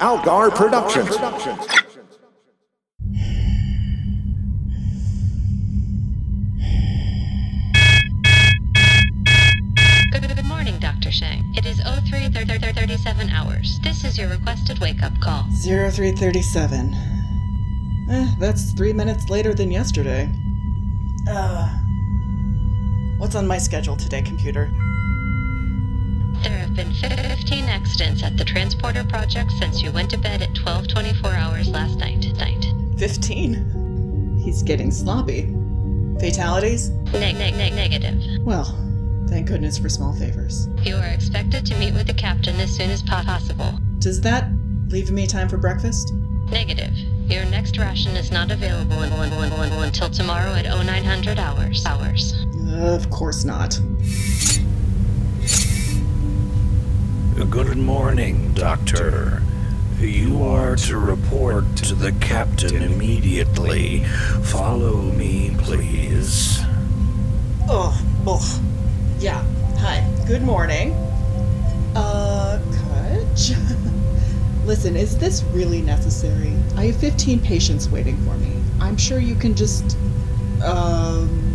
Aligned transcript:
Algar 0.00 0.50
Productions. 0.50 1.14
Good 10.12 10.44
morning, 10.46 10.78
Dr. 10.78 11.12
Shang. 11.12 11.52
It 11.54 11.66
is 11.66 11.80
0337 11.80 13.28
hours. 13.28 13.78
This 13.82 14.04
is 14.04 14.16
your 14.16 14.28
requested 14.28 14.78
wake 14.78 15.02
up 15.02 15.12
call. 15.20 15.44
0337. 15.62 16.94
Eh, 18.10 18.34
that's 18.38 18.72
three 18.72 18.94
minutes 18.94 19.28
later 19.28 19.52
than 19.52 19.70
yesterday. 19.70 20.30
Uh. 21.28 21.68
What's 23.18 23.34
on 23.34 23.46
my 23.46 23.58
schedule 23.58 23.96
today, 23.96 24.22
computer? 24.22 24.70
Accidents 27.80 28.22
at 28.22 28.36
the 28.36 28.44
transporter 28.44 29.02
project 29.04 29.50
since 29.52 29.82
you 29.82 29.90
went 29.90 30.10
to 30.10 30.18
bed 30.18 30.42
at 30.42 30.52
12:24 30.54 31.32
hours 31.34 31.68
last 31.68 31.98
night. 31.98 32.26
Night. 32.36 32.66
15? 32.98 34.38
He's 34.44 34.62
getting 34.62 34.90
sloppy. 34.90 35.42
Fatalities? 36.20 36.90
Neg 37.12 37.36
neg 37.36 37.54
neg 37.56 37.72
negative. 37.72 38.20
Well, 38.42 38.66
thank 39.28 39.46
goodness 39.48 39.78
for 39.78 39.88
small 39.88 40.12
favors. 40.12 40.68
You 40.82 40.96
are 40.96 41.06
expected 41.06 41.64
to 41.66 41.78
meet 41.78 41.94
with 41.94 42.06
the 42.06 42.14
captain 42.14 42.60
as 42.60 42.70
soon 42.70 42.90
as 42.90 43.02
possible. 43.02 43.78
Does 43.98 44.20
that 44.20 44.50
leave 44.88 45.10
me 45.10 45.26
time 45.26 45.48
for 45.48 45.56
breakfast? 45.56 46.12
Negative. 46.50 46.92
Your 47.30 47.46
next 47.46 47.78
ration 47.78 48.14
is 48.16 48.30
not 48.30 48.50
available 48.50 49.00
until 49.02 50.10
tomorrow 50.10 50.52
at 50.52 50.66
0900 50.66 51.38
hours. 51.38 51.86
Hours. 51.86 52.44
Uh, 52.68 52.94
of 52.94 53.08
course 53.08 53.44
not. 53.44 53.80
Good 57.50 57.78
morning, 57.78 58.52
Doctor. 58.54 59.42
You 59.98 60.44
are 60.44 60.76
to 60.76 60.96
report 60.96 61.64
to 61.78 61.96
the 61.96 62.12
captain 62.20 62.80
immediately. 62.80 64.04
Follow 64.44 65.02
me, 65.02 65.56
please. 65.58 66.60
Oh, 67.68 68.00
ugh. 68.24 68.62
Yeah. 69.18 69.44
Hi. 69.78 70.08
Good 70.28 70.42
morning. 70.42 70.92
Uh, 71.96 72.62
Kutch? 72.70 73.56
Listen, 74.64 74.94
is 74.94 75.18
this 75.18 75.42
really 75.52 75.82
necessary? 75.82 76.54
I 76.76 76.86
have 76.86 76.96
15 76.96 77.40
patients 77.40 77.88
waiting 77.88 78.16
for 78.18 78.36
me. 78.36 78.62
I'm 78.80 78.96
sure 78.96 79.18
you 79.18 79.34
can 79.34 79.56
just, 79.56 79.96
um, 80.62 81.49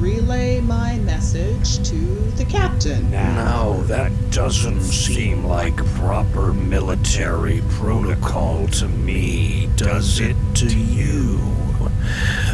relay 0.00 0.60
my 0.60 0.96
message 1.00 1.86
to 1.86 1.96
the 2.36 2.44
captain. 2.46 3.10
Now, 3.10 3.74
that 3.82 4.10
doesn't 4.30 4.80
seem 4.80 5.44
like 5.44 5.76
proper 5.96 6.54
military 6.54 7.62
protocol 7.68 8.66
to 8.68 8.88
me, 8.88 9.68
does 9.76 10.18
it 10.18 10.36
to 10.54 10.66
you? 10.66 11.38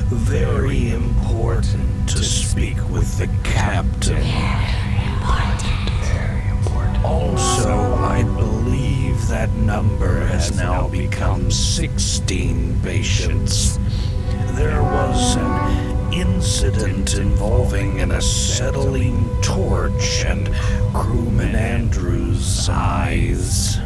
Very 0.08 0.90
important 0.90 2.08
to 2.08 2.24
speak 2.24 2.76
with 2.90 3.16
the 3.18 3.28
captain. 3.44 4.16
Very 4.16 5.06
important. 5.14 5.90
Very 6.02 6.48
important. 6.50 7.04
Also, 7.04 7.94
I 7.94 8.24
believe 8.24 9.28
that 9.28 9.52
number 9.52 10.20
has 10.26 10.56
now 10.56 10.88
become 10.88 11.50
16 11.50 12.80
patients. 12.82 13.78
There 14.54 14.82
was 14.82 15.36
an 15.36 15.85
incident 16.20 17.14
involving 17.14 18.00
an 18.00 18.10
acetylene 18.10 19.28
torch 19.42 20.24
and 20.24 20.48
crewman 20.94 21.54
Andrew's 21.54 22.68
eyes. 22.70 23.78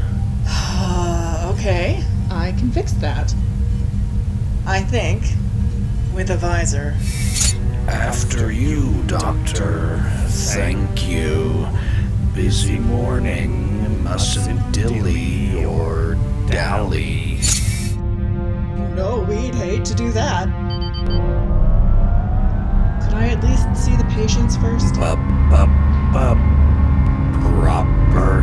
Uh, 0.47 1.53
okay. 1.55 2.05
I 2.31 2.53
can 2.53 2.71
fix 2.71 2.93
that. 2.93 3.35
I 4.67 4.81
think. 4.83 5.23
With 6.15 6.31
a 6.31 6.37
visor. 6.37 6.95
After 7.89 8.53
you, 8.53 9.03
Doctor. 9.07 9.99
Thank 10.29 11.09
you. 11.09 11.67
Busy 12.35 12.79
morning. 12.79 14.05
Mustn't 14.05 14.73
dilly 14.73 15.65
or 15.65 16.17
dally. 16.49 17.41
No, 18.95 19.27
we'd 19.29 19.55
hate 19.55 19.85
to 19.87 19.95
do 19.95 20.13
that. 20.13 20.70
I 23.21 23.29
at 23.29 23.45
least 23.45 23.77
see 23.77 23.95
the 23.97 24.05
patients 24.05 24.57
first? 24.57 24.97
Up, 24.97 25.19
up, 25.53 25.69
up. 26.15 26.39
Proper. 27.61 28.43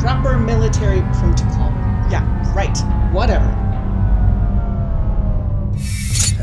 Proper 0.00 0.38
military 0.38 1.02
protocol. 1.18 1.70
Yeah, 2.10 2.24
right. 2.54 2.74
Whatever. 3.12 3.44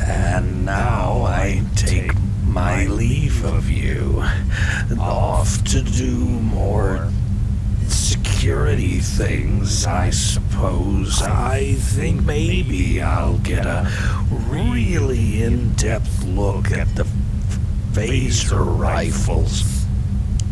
And 0.06 0.64
now 0.64 1.22
I 1.22 1.64
take 1.74 2.12
my 2.46 2.86
leave 2.86 3.44
of 3.44 3.68
you. 3.68 4.22
Off 5.00 5.64
to 5.64 5.82
do 5.82 6.18
more 6.18 7.08
security 7.88 9.00
things, 9.00 9.86
I 9.86 10.10
suppose. 10.10 11.20
I 11.22 11.74
think 11.74 12.22
maybe 12.22 13.02
I'll 13.02 13.38
get 13.38 13.66
a 13.66 13.90
really 14.48 15.42
in 15.42 15.72
depth 15.74 16.24
look 16.24 16.70
at 16.72 16.94
the 16.94 17.04
phaser 17.92 18.64
rifles. 18.78 19.86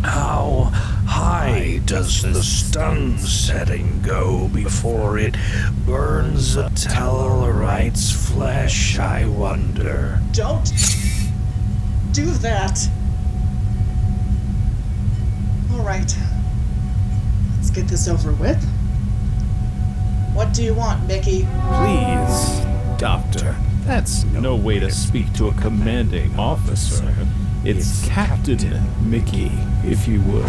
How 0.03 0.71
high 1.07 1.81
does 1.85 2.23
the 2.23 2.43
stun 2.43 3.19
setting 3.19 4.01
go 4.03 4.49
before 4.49 5.19
it 5.19 5.37
burns 5.87 6.57
a 6.57 6.71
Tellarite's 6.71 8.13
flesh, 8.13 8.99
I 8.99 9.27
wonder? 9.27 10.21
Don't 10.33 10.71
do 12.13 12.27
that. 12.27 12.79
All 15.73 15.83
right. 15.83 16.17
Let's 17.57 17.71
get 17.71 17.89
this 17.89 18.09
over 18.09 18.33
with. 18.33 18.63
What 20.35 20.53
do 20.53 20.63
you 20.63 20.75
want, 20.75 21.07
Mickey? 21.07 21.47
Please, 21.69 22.61
Doctor. 22.99 23.57
That's 23.91 24.23
no 24.27 24.55
way 24.55 24.79
to 24.79 24.89
speak 24.93 25.33
to 25.33 25.49
a 25.49 25.55
commanding 25.55 26.39
officer. 26.39 27.13
It's 27.65 28.07
Captain 28.07 29.11
Mickey, 29.11 29.51
if 29.83 30.07
you 30.07 30.23
would. 30.23 30.47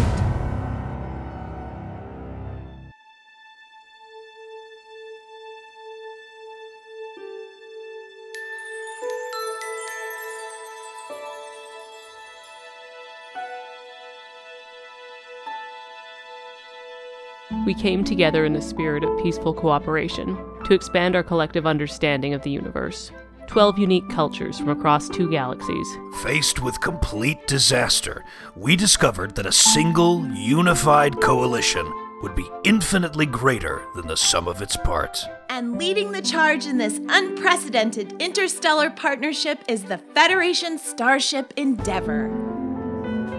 We 17.66 17.74
came 17.74 18.04
together 18.04 18.44
in 18.44 18.52
the 18.52 18.62
spirit 18.62 19.02
of 19.02 19.20
peaceful 19.20 19.52
cooperation 19.52 20.38
to 20.64 20.74
expand 20.74 21.16
our 21.16 21.24
collective 21.24 21.66
understanding 21.66 22.34
of 22.34 22.42
the 22.42 22.50
universe. 22.50 23.10
Twelve 23.46 23.78
unique 23.78 24.08
cultures 24.08 24.58
from 24.58 24.70
across 24.70 25.08
two 25.08 25.28
galaxies. 25.30 25.86
Faced 26.22 26.62
with 26.62 26.80
complete 26.80 27.46
disaster, 27.46 28.24
we 28.56 28.76
discovered 28.76 29.34
that 29.34 29.46
a 29.46 29.52
single, 29.52 30.26
unified 30.28 31.20
coalition 31.20 31.90
would 32.22 32.34
be 32.34 32.48
infinitely 32.64 33.26
greater 33.26 33.82
than 33.94 34.06
the 34.06 34.16
sum 34.16 34.46
of 34.48 34.62
its 34.62 34.76
parts. 34.76 35.26
And 35.50 35.76
leading 35.76 36.12
the 36.12 36.22
charge 36.22 36.66
in 36.66 36.78
this 36.78 37.00
unprecedented 37.08 38.14
interstellar 38.22 38.90
partnership 38.90 39.58
is 39.68 39.82
the 39.82 39.98
Federation 39.98 40.78
Starship 40.78 41.52
Endeavor. 41.56 42.30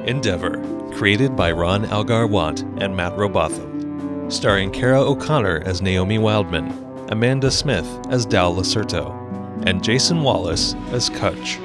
Endeavor, 0.06 0.62
created 0.94 1.36
by 1.36 1.52
Ron 1.52 1.86
Algar 1.86 2.28
Watt 2.28 2.62
and 2.78 2.96
Matt 2.96 3.18
Robotham. 3.18 4.30
Starring 4.30 4.70
Kara 4.70 5.02
O'Connor 5.02 5.64
as 5.66 5.82
Naomi 5.82 6.18
Wildman, 6.18 6.72
Amanda 7.10 7.50
Smith 7.50 7.88
as 8.10 8.26
Dal 8.26 8.54
Lacerto, 8.54 9.23
and 9.66 9.84
Jason 9.84 10.22
Wallace 10.24 10.76
as 10.92 11.10
Kutch. 11.10 11.60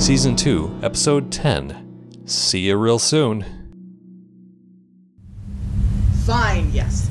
Season 0.00 0.36
2, 0.36 0.80
Episode 0.82 1.32
10. 1.32 2.26
See 2.26 2.60
you 2.66 2.76
real 2.76 2.98
soon. 2.98 3.63
Fine, 6.26 6.70
yes. 6.72 7.10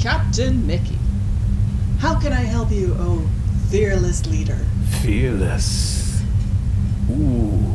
Captain 0.00 0.66
Mickey. 0.66 0.98
How 1.98 2.18
can 2.18 2.32
I 2.32 2.40
help 2.40 2.70
you, 2.70 2.94
oh 2.98 3.26
fearless 3.72 4.26
leader? 4.26 4.58
Fearless. 5.00 6.22
Ooh, 7.10 7.74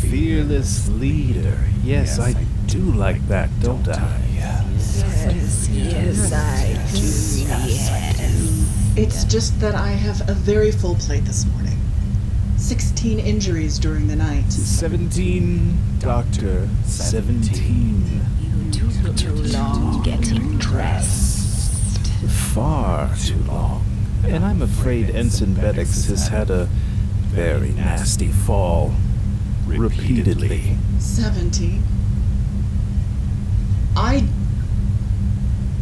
fearless 0.00 0.88
leader. 0.88 1.58
Yes, 1.82 2.18
I 2.18 2.32
do 2.66 2.78
like 2.78 3.20
that, 3.28 3.50
don't 3.60 3.86
I? 3.86 4.20
Yes. 4.32 5.68
Yes, 5.70 6.32
I 6.32 6.82
feel 6.86 7.48
like 7.50 8.04
it's 8.96 9.24
just 9.24 9.60
that 9.60 9.74
I 9.74 9.88
have 9.88 10.26
a 10.30 10.32
very 10.32 10.72
full 10.72 10.94
plate 10.94 11.26
this 11.26 11.44
morning. 11.44 11.78
16 12.56 13.18
injuries 13.18 13.78
during 13.78 14.08
the 14.08 14.16
night. 14.16 14.50
17, 14.50 15.98
Doctor. 15.98 16.68
17. 16.84 18.22
Took 18.74 19.16
too 19.16 19.32
long 19.56 20.02
getting 20.02 20.58
dressed. 20.58 22.08
Far 22.52 23.14
too 23.16 23.38
long. 23.44 23.84
And 24.24 24.44
I'm 24.44 24.62
afraid 24.62 25.10
Ensign 25.10 25.54
Beddix 25.54 26.08
has 26.08 26.26
had 26.26 26.50
a 26.50 26.64
very 27.28 27.70
nasty 27.70 28.26
fall. 28.26 28.92
Repeatedly. 29.64 30.76
17. 30.98 31.84
I 33.96 34.26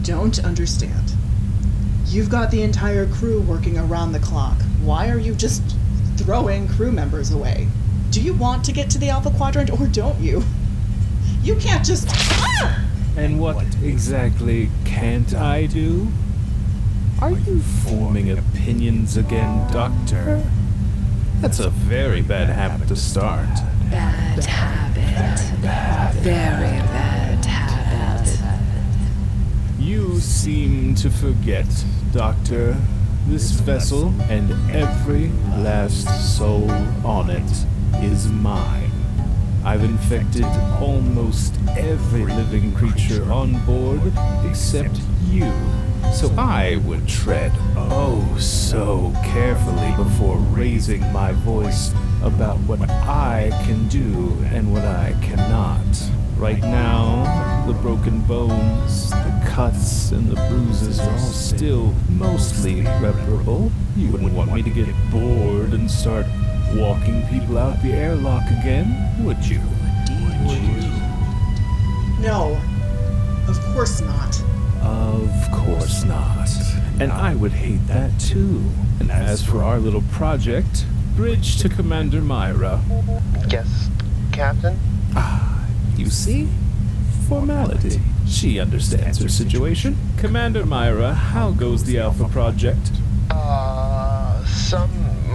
don't 0.02 0.44
understand. 0.44 1.14
You've 2.04 2.28
got 2.28 2.50
the 2.50 2.62
entire 2.62 3.06
crew 3.06 3.40
working 3.40 3.78
around 3.78 4.12
the 4.12 4.18
clock. 4.18 4.60
Why 4.82 5.08
are 5.08 5.18
you 5.18 5.34
just 5.34 5.62
throwing 6.18 6.68
crew 6.68 6.92
members 6.92 7.30
away? 7.30 7.68
Do 8.10 8.20
you 8.20 8.34
want 8.34 8.66
to 8.66 8.72
get 8.72 8.90
to 8.90 8.98
the 8.98 9.08
Alpha 9.08 9.30
Quadrant 9.30 9.70
or 9.70 9.86
don't 9.86 10.20
you? 10.20 10.44
You 11.42 11.56
can't 11.56 11.84
just. 11.84 12.06
Ah! 12.10 12.84
And 13.16 13.40
what 13.40 13.64
exactly 13.82 14.70
can't 14.84 15.34
I 15.34 15.66
do? 15.66 16.08
Are 17.20 17.32
you 17.32 17.60
forming 17.60 18.30
opinions 18.30 19.16
again, 19.16 19.70
Doctor? 19.72 20.44
That's 21.40 21.58
a 21.58 21.70
very 21.70 22.22
bad 22.22 22.48
habit 22.48 22.88
to 22.88 22.96
start. 22.96 23.48
Bad 23.90 24.44
habit. 24.44 25.40
Very 26.20 26.78
bad 26.78 27.44
habit. 27.44 28.38
You 29.78 30.20
seem 30.20 30.94
to 30.96 31.10
forget, 31.10 31.66
Doctor. 32.12 32.76
This 33.26 33.50
vessel 33.52 34.14
and 34.30 34.50
every 34.70 35.28
last 35.62 36.36
soul 36.36 36.70
on 37.04 37.30
it 37.30 37.50
is 38.02 38.28
mine. 38.28 38.81
I've 39.64 39.84
infected 39.84 40.44
almost 40.80 41.54
every 41.76 42.24
living 42.24 42.74
creature 42.74 43.30
on 43.30 43.64
board 43.64 44.00
except 44.44 45.00
you. 45.26 45.52
So 46.12 46.34
I 46.36 46.76
would 46.84 47.06
tread 47.06 47.52
oh 47.76 48.36
so 48.38 49.12
carefully 49.24 49.94
before 49.96 50.36
raising 50.36 51.00
my 51.12 51.32
voice 51.32 51.94
about 52.22 52.58
what 52.60 52.80
I 52.90 53.50
can 53.64 53.88
do 53.88 54.36
and 54.52 54.72
what 54.72 54.84
I 54.84 55.14
cannot. 55.22 55.80
Right 56.36 56.60
now, 56.60 57.64
the 57.68 57.72
broken 57.74 58.20
bones, 58.22 59.10
the 59.10 59.42
cuts, 59.46 60.10
and 60.10 60.28
the 60.28 60.34
bruises 60.48 60.98
are 60.98 61.12
all 61.12 61.18
still 61.18 61.94
mostly 62.10 62.82
reparable. 62.82 63.70
You 63.96 64.10
wouldn't 64.10 64.32
want 64.32 64.52
me 64.52 64.62
to 64.62 64.70
get 64.70 64.88
bored 65.12 65.72
and 65.72 65.88
start 65.88 66.26
walking 66.74 67.26
people 67.28 67.58
out 67.58 67.80
the 67.82 67.92
airlock 67.92 68.44
again, 68.50 69.24
would 69.24 69.44
you? 69.44 69.60
Would 70.46 70.58
you? 70.58 70.90
No. 72.20 72.60
Of 73.48 73.60
course 73.74 74.00
not. 74.00 74.42
Of 74.82 75.50
course 75.52 76.04
not. 76.04 76.48
And 77.00 77.10
I 77.12 77.34
would 77.34 77.52
hate 77.52 77.86
that 77.88 78.18
too. 78.20 78.62
And 79.00 79.10
as 79.10 79.44
for 79.44 79.62
our 79.62 79.78
little 79.78 80.02
project, 80.12 80.84
bridge 81.16 81.58
to 81.58 81.68
Commander 81.68 82.20
Myra. 82.20 82.80
Yes, 83.48 83.88
Captain? 84.32 84.78
Ah, 85.14 85.66
you 85.96 86.08
see? 86.08 86.48
Formality. 87.28 88.00
She 88.26 88.58
understands 88.60 89.18
her 89.22 89.28
situation. 89.28 89.96
Commander 90.16 90.64
Myra, 90.64 91.12
how 91.12 91.50
goes 91.50 91.84
the 91.84 91.98
Alpha 91.98 92.28
Project? 92.28 92.92
Uh, 93.30 94.44
some 94.46 94.90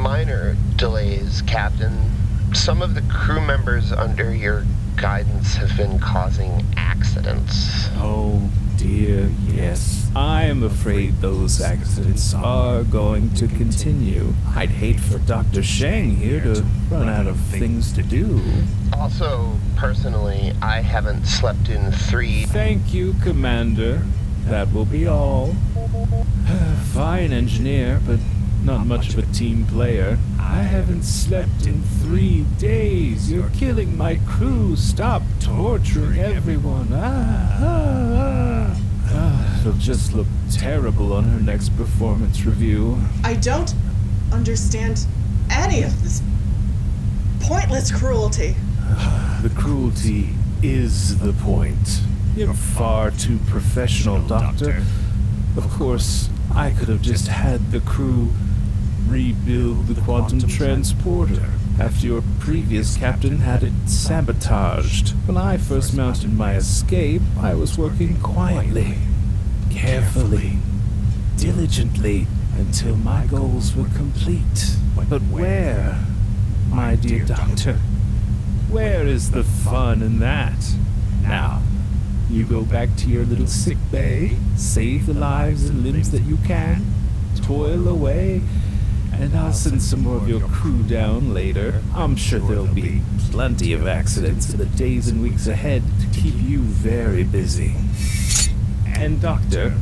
minor 0.07 0.55
delays, 0.77 1.41
Captain. 1.47 2.09
Some 2.53 2.81
of 2.81 2.95
the 2.95 3.01
crew 3.13 3.41
members 3.41 3.91
under 3.91 4.33
your 4.33 4.63
guidance 4.95 5.55
have 5.55 5.75
been 5.75 5.99
causing 5.99 6.65
accidents. 6.77 7.89
Oh 7.95 8.49
dear, 8.77 9.29
yes. 9.47 10.09
I 10.15 10.43
am 10.43 10.63
afraid 10.63 11.19
those 11.19 11.59
accidents 11.59 12.33
are 12.33 12.83
going 12.83 13.33
to 13.33 13.49
continue. 13.49 14.33
I'd 14.55 14.69
hate 14.69 14.97
for 14.97 15.19
Dr. 15.19 15.61
Shang 15.61 16.15
here 16.15 16.39
to 16.41 16.63
run 16.89 17.09
out 17.09 17.27
of 17.27 17.37
things 17.37 17.91
to 17.91 18.01
do. 18.01 18.41
Also, 18.93 19.57
personally, 19.75 20.53
I 20.61 20.79
haven't 20.79 21.25
slept 21.25 21.67
in 21.67 21.91
three. 21.91 22.45
Thank 22.45 22.93
you, 22.93 23.13
Commander. 23.21 24.05
That 24.45 24.71
will 24.71 24.85
be 24.85 25.05
all. 25.05 25.53
Fine 26.93 27.33
engineer, 27.33 27.99
but 28.07 28.19
not 28.67 28.85
much 28.85 29.13
of 29.13 29.17
a 29.17 29.33
team 29.33 29.65
player. 29.67 30.19
I 30.37 30.61
haven't 30.61 31.03
slept 31.03 31.65
in 31.65 31.81
three 32.01 32.43
days. 32.59 33.31
You're 33.31 33.49
killing 33.51 33.95
my 33.95 34.19
crew. 34.27 34.75
Stop 34.75 35.21
torturing 35.39 36.19
everyone. 36.19 36.89
Ah, 36.91 37.57
ah, 37.61 38.79
ah. 39.05 39.59
It'll 39.61 39.71
just 39.79 40.11
look 40.11 40.27
terrible 40.51 41.13
on 41.13 41.23
her 41.23 41.39
next 41.39 41.77
performance 41.77 42.43
review. 42.43 42.99
I 43.23 43.35
don't 43.35 43.73
understand 44.33 45.05
any 45.49 45.83
of 45.83 46.03
this 46.03 46.21
pointless 47.39 47.89
cruelty. 47.89 48.55
The 49.43 49.49
cruelty 49.49 50.29
is 50.63 51.19
the 51.19 51.31
point. 51.31 52.01
You're 52.35 52.55
far 52.55 53.11
too 53.11 53.37
professional, 53.47 54.19
Doctor. 54.27 54.83
Of 55.55 55.69
course, 55.69 56.29
I 56.55 56.71
could 56.71 56.87
have 56.87 57.03
just 57.03 57.27
had 57.27 57.71
the 57.71 57.79
crew 57.81 58.31
rebuild 59.07 59.87
the 59.87 60.01
quantum 60.01 60.47
transporter 60.47 61.49
after 61.79 62.07
your 62.07 62.23
previous 62.39 62.97
captain 62.97 63.39
had 63.39 63.63
it 63.63 63.73
sabotaged. 63.85 65.09
When 65.25 65.37
I 65.37 65.57
first 65.57 65.93
mounted 65.93 66.33
my 66.33 66.55
escape, 66.55 67.21
I 67.39 67.53
was 67.53 67.77
working 67.77 68.19
quietly, 68.19 68.95
carefully, 69.71 70.57
diligently 71.37 72.27
until 72.57 72.95
my 72.95 73.25
goals 73.27 73.75
were 73.75 73.89
complete. 73.95 74.75
But 75.09 75.21
where, 75.23 76.03
my 76.69 76.95
dear 76.95 77.23
doctor? 77.23 77.79
Where 78.69 79.05
is 79.05 79.31
the 79.31 79.43
fun 79.43 80.01
in 80.01 80.19
that? 80.19 80.75
Now, 81.21 81.61
you 82.29 82.43
go 82.43 82.63
back 82.63 82.89
to 82.97 83.09
your 83.09 83.23
little 83.23 83.47
sick 83.47 83.77
bay, 83.91 84.37
save 84.55 85.05
the 85.05 85.13
lives 85.13 85.69
and 85.69 85.83
limbs 85.83 86.11
that 86.11 86.23
you 86.23 86.37
can, 86.45 86.85
toil 87.41 87.87
away, 87.87 88.41
and 89.13 89.35
I'll 89.35 89.53
send 89.53 89.81
some 89.81 90.01
more 90.01 90.17
of 90.17 90.29
your 90.29 90.41
crew 90.41 90.83
down 90.83 91.33
later. 91.33 91.81
I'm 91.93 92.15
sure 92.15 92.39
there'll 92.39 92.67
be 92.67 93.01
plenty 93.31 93.73
of 93.73 93.87
accidents 93.87 94.51
in 94.51 94.57
the 94.57 94.65
days 94.65 95.07
and 95.07 95.21
weeks 95.21 95.47
ahead 95.47 95.83
to 96.01 96.19
keep 96.19 96.35
you 96.35 96.59
very 96.59 97.23
busy. 97.23 97.75
And, 98.85 99.21
Doctor, 99.21 99.75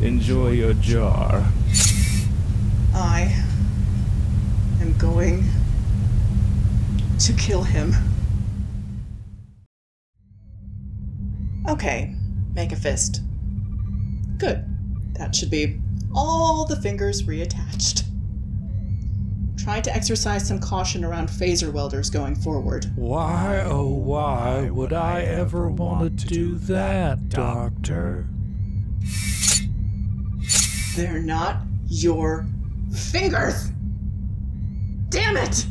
enjoy 0.00 0.50
your 0.50 0.74
jar. 0.74 1.46
I 2.94 3.44
am 4.80 4.96
going 4.98 5.44
to 7.18 7.32
kill 7.34 7.62
him. 7.62 7.94
Okay, 11.68 12.14
make 12.54 12.72
a 12.72 12.76
fist. 12.76 13.22
Good. 14.38 14.64
That 15.14 15.34
should 15.34 15.50
be 15.50 15.80
all 16.14 16.66
the 16.66 16.76
fingers 16.76 17.22
reattached. 17.22 18.02
Try 19.62 19.80
to 19.80 19.94
exercise 19.94 20.48
some 20.48 20.58
caution 20.58 21.04
around 21.04 21.28
phaser 21.28 21.72
welders 21.72 22.10
going 22.10 22.34
forward. 22.34 22.90
Why, 22.96 23.62
oh, 23.64 23.86
why 23.86 24.68
would 24.68 24.92
I 24.92 25.20
ever 25.22 25.68
want 25.68 26.18
to 26.18 26.26
do 26.26 26.56
that, 26.56 27.28
Doctor? 27.28 28.26
They're 30.96 31.22
not 31.22 31.58
your 31.86 32.44
fingers! 32.92 33.70
Damn 35.10 35.36
it! 35.36 35.64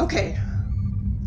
Okay, 0.00 0.38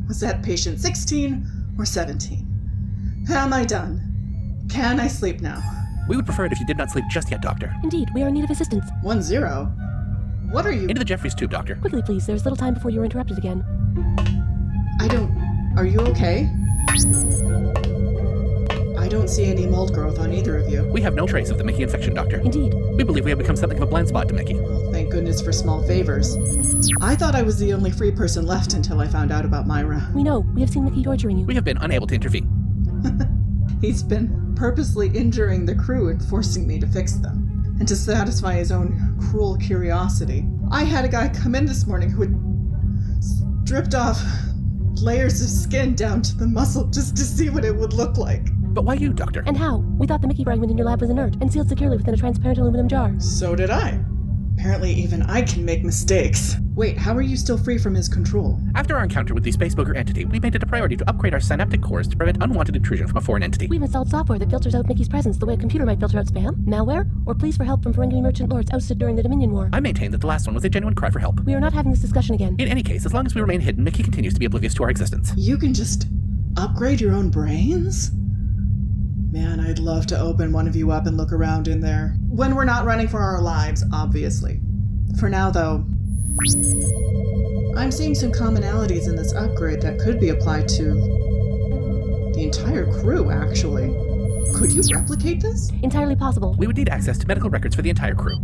was 0.07 0.19
that 0.21 0.41
patient 0.41 0.79
16 0.79 1.75
or 1.77 1.85
17? 1.85 3.25
Am 3.29 3.53
I 3.53 3.65
done? 3.65 4.65
Can 4.67 4.99
I 4.99 5.09
sleep 5.09 5.41
now? 5.41 5.61
We 6.09 6.15
would 6.15 6.25
prefer 6.25 6.45
it 6.45 6.51
if 6.51 6.59
you 6.59 6.65
did 6.65 6.77
not 6.77 6.89
sleep 6.89 7.05
just 7.11 7.29
yet, 7.29 7.43
Doctor. 7.43 7.71
Indeed, 7.83 8.09
we 8.15 8.23
are 8.23 8.29
in 8.29 8.33
need 8.33 8.45
of 8.45 8.49
assistance. 8.49 8.89
One 9.03 9.21
zero? 9.21 9.71
What 10.55 10.65
are 10.65 10.71
you? 10.71 10.87
Into 10.87 10.99
the 10.99 11.03
Jefferies 11.03 11.35
tube, 11.35 11.51
Doctor. 11.51 11.75
Quickly, 11.75 12.01
please. 12.01 12.25
There's 12.25 12.45
little 12.45 12.55
time 12.55 12.75
before 12.75 12.89
you're 12.89 13.03
interrupted 13.03 13.37
again. 13.37 13.61
I 15.01 15.07
don't. 15.09 15.29
Are 15.75 15.85
you 15.85 15.99
okay? 15.99 16.49
I 16.87 16.95
I 19.05 19.09
don't 19.09 19.29
see 19.29 19.43
any 19.43 19.67
mold 19.67 19.93
growth 19.93 20.17
on 20.17 20.31
either 20.31 20.57
of 20.57 20.69
you. 20.69 20.89
We 20.93 21.01
have 21.01 21.13
no 21.13 21.27
trace 21.27 21.49
of 21.49 21.57
the 21.57 21.65
Mickey 21.65 21.83
infection, 21.83 22.13
Doctor. 22.13 22.39
Indeed. 22.39 22.73
We 22.95 23.03
believe 23.03 23.25
we 23.25 23.31
have 23.31 23.37
become 23.37 23.57
something 23.57 23.77
of 23.77 23.83
a 23.83 23.85
blind 23.85 24.07
spot 24.07 24.29
to 24.29 24.33
Mickey. 24.33 24.53
Well, 24.53 24.93
thank 24.93 25.11
goodness 25.11 25.41
for 25.41 25.51
small 25.51 25.85
favors. 25.85 26.37
I 27.01 27.17
thought 27.17 27.35
I 27.35 27.41
was 27.41 27.59
the 27.59 27.73
only 27.73 27.91
free 27.91 28.11
person 28.11 28.45
left 28.45 28.75
until 28.75 29.01
I 29.01 29.09
found 29.09 29.33
out 29.33 29.43
about 29.43 29.67
Myra. 29.67 30.09
We 30.15 30.23
know. 30.23 30.39
We 30.39 30.61
have 30.61 30.69
seen 30.69 30.85
Mickey 30.85 31.03
torturing 31.03 31.37
you. 31.37 31.45
We 31.45 31.55
have 31.55 31.65
been 31.65 31.79
unable 31.79 32.07
to 32.07 32.15
intervene. 32.15 32.47
He's 33.81 34.01
been 34.01 34.55
purposely 34.55 35.09
injuring 35.09 35.65
the 35.65 35.75
crew 35.75 36.07
and 36.07 36.23
forcing 36.23 36.65
me 36.65 36.79
to 36.79 36.87
fix 36.87 37.15
them. 37.15 37.44
And 37.79 37.87
to 37.87 37.95
satisfy 37.95 38.53
his 38.55 38.71
own 38.71 39.17
cruel 39.19 39.57
curiosity. 39.57 40.45
I 40.71 40.83
had 40.83 41.05
a 41.05 41.09
guy 41.09 41.29
come 41.29 41.55
in 41.55 41.65
this 41.65 41.85
morning 41.85 42.09
who 42.09 42.21
had 42.21 43.23
stripped 43.23 43.95
off 43.95 44.21
layers 45.01 45.41
of 45.41 45.49
skin 45.49 45.93
down 45.95 46.21
to 46.21 46.37
the 46.37 46.47
muscle 46.47 46.85
just 46.85 47.17
to 47.17 47.23
see 47.23 47.49
what 47.49 47.65
it 47.65 47.75
would 47.75 47.93
look 47.93 48.17
like. 48.17 48.47
But 48.73 48.85
why 48.85 48.95
you, 48.95 49.13
Doctor? 49.13 49.43
And 49.45 49.57
how? 49.57 49.77
We 49.97 50.07
thought 50.07 50.21
the 50.21 50.27
Mickey 50.27 50.43
fragment 50.43 50.71
in 50.71 50.77
your 50.77 50.87
lab 50.87 51.01
was 51.01 51.09
inert 51.09 51.35
and 51.41 51.51
sealed 51.51 51.69
securely 51.69 51.97
within 51.97 52.13
a 52.13 52.17
transparent 52.17 52.59
aluminum 52.59 52.87
jar. 52.87 53.13
So 53.19 53.55
did 53.55 53.69
I. 53.69 53.99
Apparently, 54.57 54.93
even 54.93 55.21
I 55.23 55.41
can 55.41 55.65
make 55.65 55.83
mistakes. 55.83 56.57
Wait, 56.75 56.97
how 56.97 57.15
are 57.15 57.21
you 57.21 57.37
still 57.37 57.57
free 57.57 57.77
from 57.77 57.95
his 57.95 58.09
control? 58.09 58.59
After 58.75 58.97
our 58.97 59.03
encounter 59.03 59.33
with 59.33 59.45
the 59.45 59.51
Space 59.53 59.73
Booger 59.73 59.95
entity, 59.95 60.25
we 60.25 60.41
made 60.41 60.55
it 60.55 60.63
a 60.63 60.65
priority 60.65 60.97
to 60.97 61.09
upgrade 61.09 61.33
our 61.33 61.39
synaptic 61.39 61.81
cores 61.81 62.05
to 62.09 62.17
prevent 62.17 62.43
unwanted 62.43 62.75
intrusion 62.75 63.07
from 63.07 63.15
a 63.15 63.21
foreign 63.21 63.43
entity. 63.43 63.67
We've 63.67 63.81
installed 63.81 64.09
software 64.09 64.37
that 64.39 64.49
filters 64.49 64.75
out 64.75 64.85
Mickey's 64.85 65.07
presence 65.07 65.37
the 65.37 65.45
way 65.45 65.53
a 65.53 65.57
computer 65.57 65.85
might 65.85 66.01
filter 66.01 66.19
out 66.19 66.25
spam, 66.25 66.65
malware, 66.65 67.09
or 67.25 67.33
pleas 67.33 67.55
for 67.55 67.63
help 67.63 67.81
from 67.81 67.93
Ferengi 67.93 68.21
merchant 68.21 68.49
lords 68.49 68.69
ousted 68.73 68.99
during 68.99 69.15
the 69.15 69.23
Dominion 69.23 69.53
War. 69.53 69.69
I 69.71 69.79
maintain 69.79 70.11
that 70.11 70.19
the 70.19 70.27
last 70.27 70.47
one 70.47 70.53
was 70.53 70.65
a 70.65 70.69
genuine 70.69 70.95
cry 70.95 71.09
for 71.09 71.19
help. 71.19 71.39
We 71.45 71.53
are 71.53 71.61
not 71.61 71.71
having 71.71 71.93
this 71.93 72.01
discussion 72.01 72.35
again. 72.35 72.57
In 72.59 72.67
any 72.67 72.83
case, 72.83 73.05
as 73.05 73.13
long 73.13 73.25
as 73.25 73.33
we 73.33 73.39
remain 73.39 73.61
hidden, 73.61 73.81
Mickey 73.81 74.03
continues 74.03 74.33
to 74.33 74.39
be 74.41 74.45
oblivious 74.45 74.73
to 74.73 74.83
our 74.83 74.89
existence. 74.89 75.31
You 75.37 75.57
can 75.57 75.73
just 75.73 76.07
upgrade 76.57 76.99
your 76.99 77.13
own 77.13 77.29
brains? 77.29 78.11
Man, 79.31 79.61
I'd 79.61 79.79
love 79.79 80.07
to 80.07 80.19
open 80.19 80.51
one 80.51 80.67
of 80.67 80.75
you 80.75 80.91
up 80.91 81.05
and 81.05 81.15
look 81.15 81.31
around 81.31 81.69
in 81.69 81.79
there. 81.79 82.17
When 82.27 82.53
we're 82.53 82.65
not 82.65 82.83
running 82.83 83.07
for 83.07 83.19
our 83.19 83.41
lives, 83.41 83.81
obviously. 83.93 84.59
For 85.19 85.29
now, 85.29 85.49
though, 85.49 85.85
I'm 87.77 87.91
seeing 87.91 88.13
some 88.13 88.31
commonalities 88.31 89.07
in 89.07 89.15
this 89.15 89.33
upgrade 89.33 89.81
that 89.81 89.99
could 89.99 90.19
be 90.19 90.29
applied 90.29 90.67
to 90.69 90.93
the 92.33 92.43
entire 92.43 92.85
crew, 92.99 93.31
actually. 93.31 93.87
Could 94.53 94.71
you 94.71 94.83
replicate 94.93 95.41
this? 95.41 95.71
Entirely 95.81 96.15
possible. 96.15 96.55
We 96.57 96.67
would 96.67 96.75
need 96.75 96.89
access 96.89 97.17
to 97.19 97.27
medical 97.27 97.49
records 97.49 97.75
for 97.75 97.81
the 97.81 97.89
entire 97.89 98.15
crew. 98.15 98.35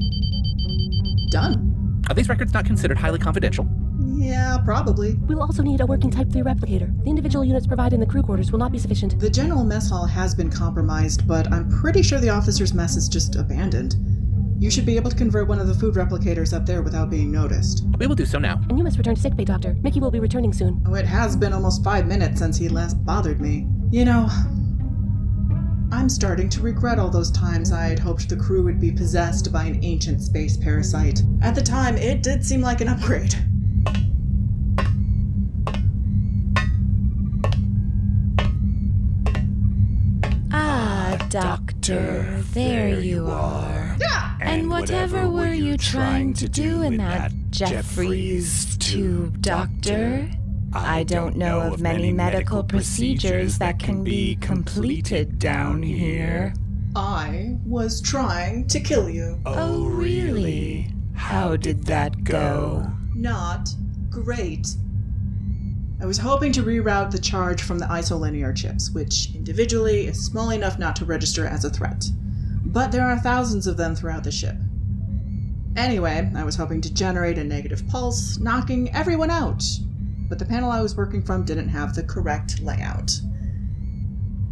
Done. 1.31 2.01
Are 2.09 2.15
these 2.15 2.29
records 2.29 2.53
not 2.53 2.65
considered 2.65 2.97
highly 2.97 3.19
confidential? 3.19 3.67
Yeah, 4.15 4.57
probably. 4.63 5.15
We'll 5.15 5.41
also 5.41 5.61
need 5.61 5.81
a 5.81 5.85
working 5.85 6.11
Type 6.11 6.31
3 6.31 6.41
replicator. 6.41 7.03
The 7.03 7.09
individual 7.09 7.43
units 7.43 7.67
provided 7.67 7.95
in 7.95 7.99
the 7.99 8.05
crew 8.05 8.23
quarters 8.23 8.51
will 8.51 8.59
not 8.59 8.71
be 8.71 8.77
sufficient. 8.77 9.19
The 9.19 9.29
general 9.29 9.63
mess 9.63 9.89
hall 9.89 10.05
has 10.05 10.33
been 10.33 10.49
compromised, 10.49 11.27
but 11.27 11.51
I'm 11.51 11.69
pretty 11.69 12.03
sure 12.03 12.19
the 12.19 12.29
officer's 12.29 12.73
mess 12.73 12.95
is 12.95 13.09
just 13.09 13.35
abandoned. 13.35 13.95
You 14.61 14.69
should 14.69 14.85
be 14.85 14.95
able 14.95 15.09
to 15.09 15.17
convert 15.17 15.47
one 15.47 15.57
of 15.57 15.67
the 15.67 15.73
food 15.73 15.95
replicators 15.95 16.55
up 16.55 16.67
there 16.67 16.83
without 16.83 17.09
being 17.09 17.31
noticed. 17.31 17.83
We 17.97 18.05
will 18.05 18.13
do 18.13 18.27
so 18.27 18.37
now. 18.37 18.61
And 18.69 18.77
you 18.77 18.83
must 18.83 18.95
return 18.95 19.15
to 19.15 19.21
sickbay, 19.21 19.43
Doctor. 19.43 19.75
Mickey 19.81 19.99
will 19.99 20.11
be 20.11 20.19
returning 20.19 20.53
soon. 20.53 20.83
Oh, 20.85 20.93
it 20.93 21.03
has 21.03 21.35
been 21.35 21.51
almost 21.51 21.83
five 21.83 22.05
minutes 22.05 22.37
since 22.37 22.57
he 22.57 22.69
last 22.69 23.03
bothered 23.03 23.41
me. 23.41 23.65
You 23.89 24.05
know, 24.05 24.29
I'm 25.91 26.07
starting 26.09 26.47
to 26.49 26.61
regret 26.61 26.99
all 26.99 27.09
those 27.09 27.31
times 27.31 27.71
I 27.71 27.85
had 27.85 27.97
hoped 27.97 28.29
the 28.29 28.35
crew 28.35 28.63
would 28.63 28.79
be 28.79 28.91
possessed 28.91 29.51
by 29.51 29.63
an 29.63 29.83
ancient 29.83 30.21
space 30.21 30.57
parasite. 30.57 31.23
At 31.41 31.55
the 31.55 31.63
time, 31.63 31.97
it 31.97 32.21
did 32.21 32.45
seem 32.45 32.61
like 32.61 32.81
an 32.81 32.87
upgrade. 32.87 33.33
Ah, 40.53 41.17
Doctor, 41.31 42.43
there 42.53 42.99
you 42.99 43.25
are. 43.25 43.97
And 44.41 44.69
whatever 44.69 45.29
were 45.29 45.53
you 45.53 45.77
trying 45.77 46.33
to 46.35 46.49
do 46.49 46.81
in 46.81 46.97
that 46.97 47.31
Jefferies 47.51 48.77
tube, 48.77 49.41
Doctor? 49.41 50.29
I 50.73 51.03
don't 51.03 51.35
know 51.35 51.61
of 51.61 51.81
many 51.81 52.11
medical 52.11 52.63
procedures 52.63 53.57
that 53.59 53.77
can 53.77 54.03
be 54.03 54.35
completed 54.37 55.37
down 55.37 55.83
here. 55.83 56.53
I 56.95 57.57
was 57.65 58.01
trying 58.01 58.67
to 58.67 58.79
kill 58.79 59.09
you. 59.09 59.39
Oh, 59.45 59.55
oh 59.57 59.85
really? 59.85 60.91
How 61.13 61.55
did 61.55 61.85
that 61.85 62.23
go? 62.23 62.89
Not 63.13 63.69
great. 64.09 64.67
I 66.01 66.05
was 66.05 66.17
hoping 66.17 66.51
to 66.53 66.63
reroute 66.63 67.11
the 67.11 67.19
charge 67.19 67.61
from 67.61 67.77
the 67.77 67.85
isolinear 67.85 68.55
chips, 68.55 68.89
which 68.89 69.35
individually 69.35 70.07
is 70.07 70.25
small 70.25 70.49
enough 70.49 70.79
not 70.79 70.95
to 70.97 71.05
register 71.05 71.45
as 71.45 71.63
a 71.63 71.69
threat. 71.69 72.05
But 72.65 72.91
there 72.91 73.05
are 73.05 73.19
thousands 73.19 73.67
of 73.67 73.77
them 73.77 73.95
throughout 73.95 74.23
the 74.23 74.31
ship. 74.31 74.55
Anyway, 75.75 76.29
I 76.35 76.43
was 76.43 76.55
hoping 76.55 76.81
to 76.81 76.93
generate 76.93 77.37
a 77.37 77.43
negative 77.43 77.87
pulse, 77.87 78.37
knocking 78.37 78.93
everyone 78.93 79.29
out. 79.29 79.63
But 80.29 80.39
the 80.39 80.45
panel 80.45 80.71
I 80.71 80.81
was 80.81 80.95
working 80.95 81.21
from 81.21 81.43
didn't 81.43 81.69
have 81.69 81.95
the 81.95 82.03
correct 82.03 82.61
layout. 82.61 83.11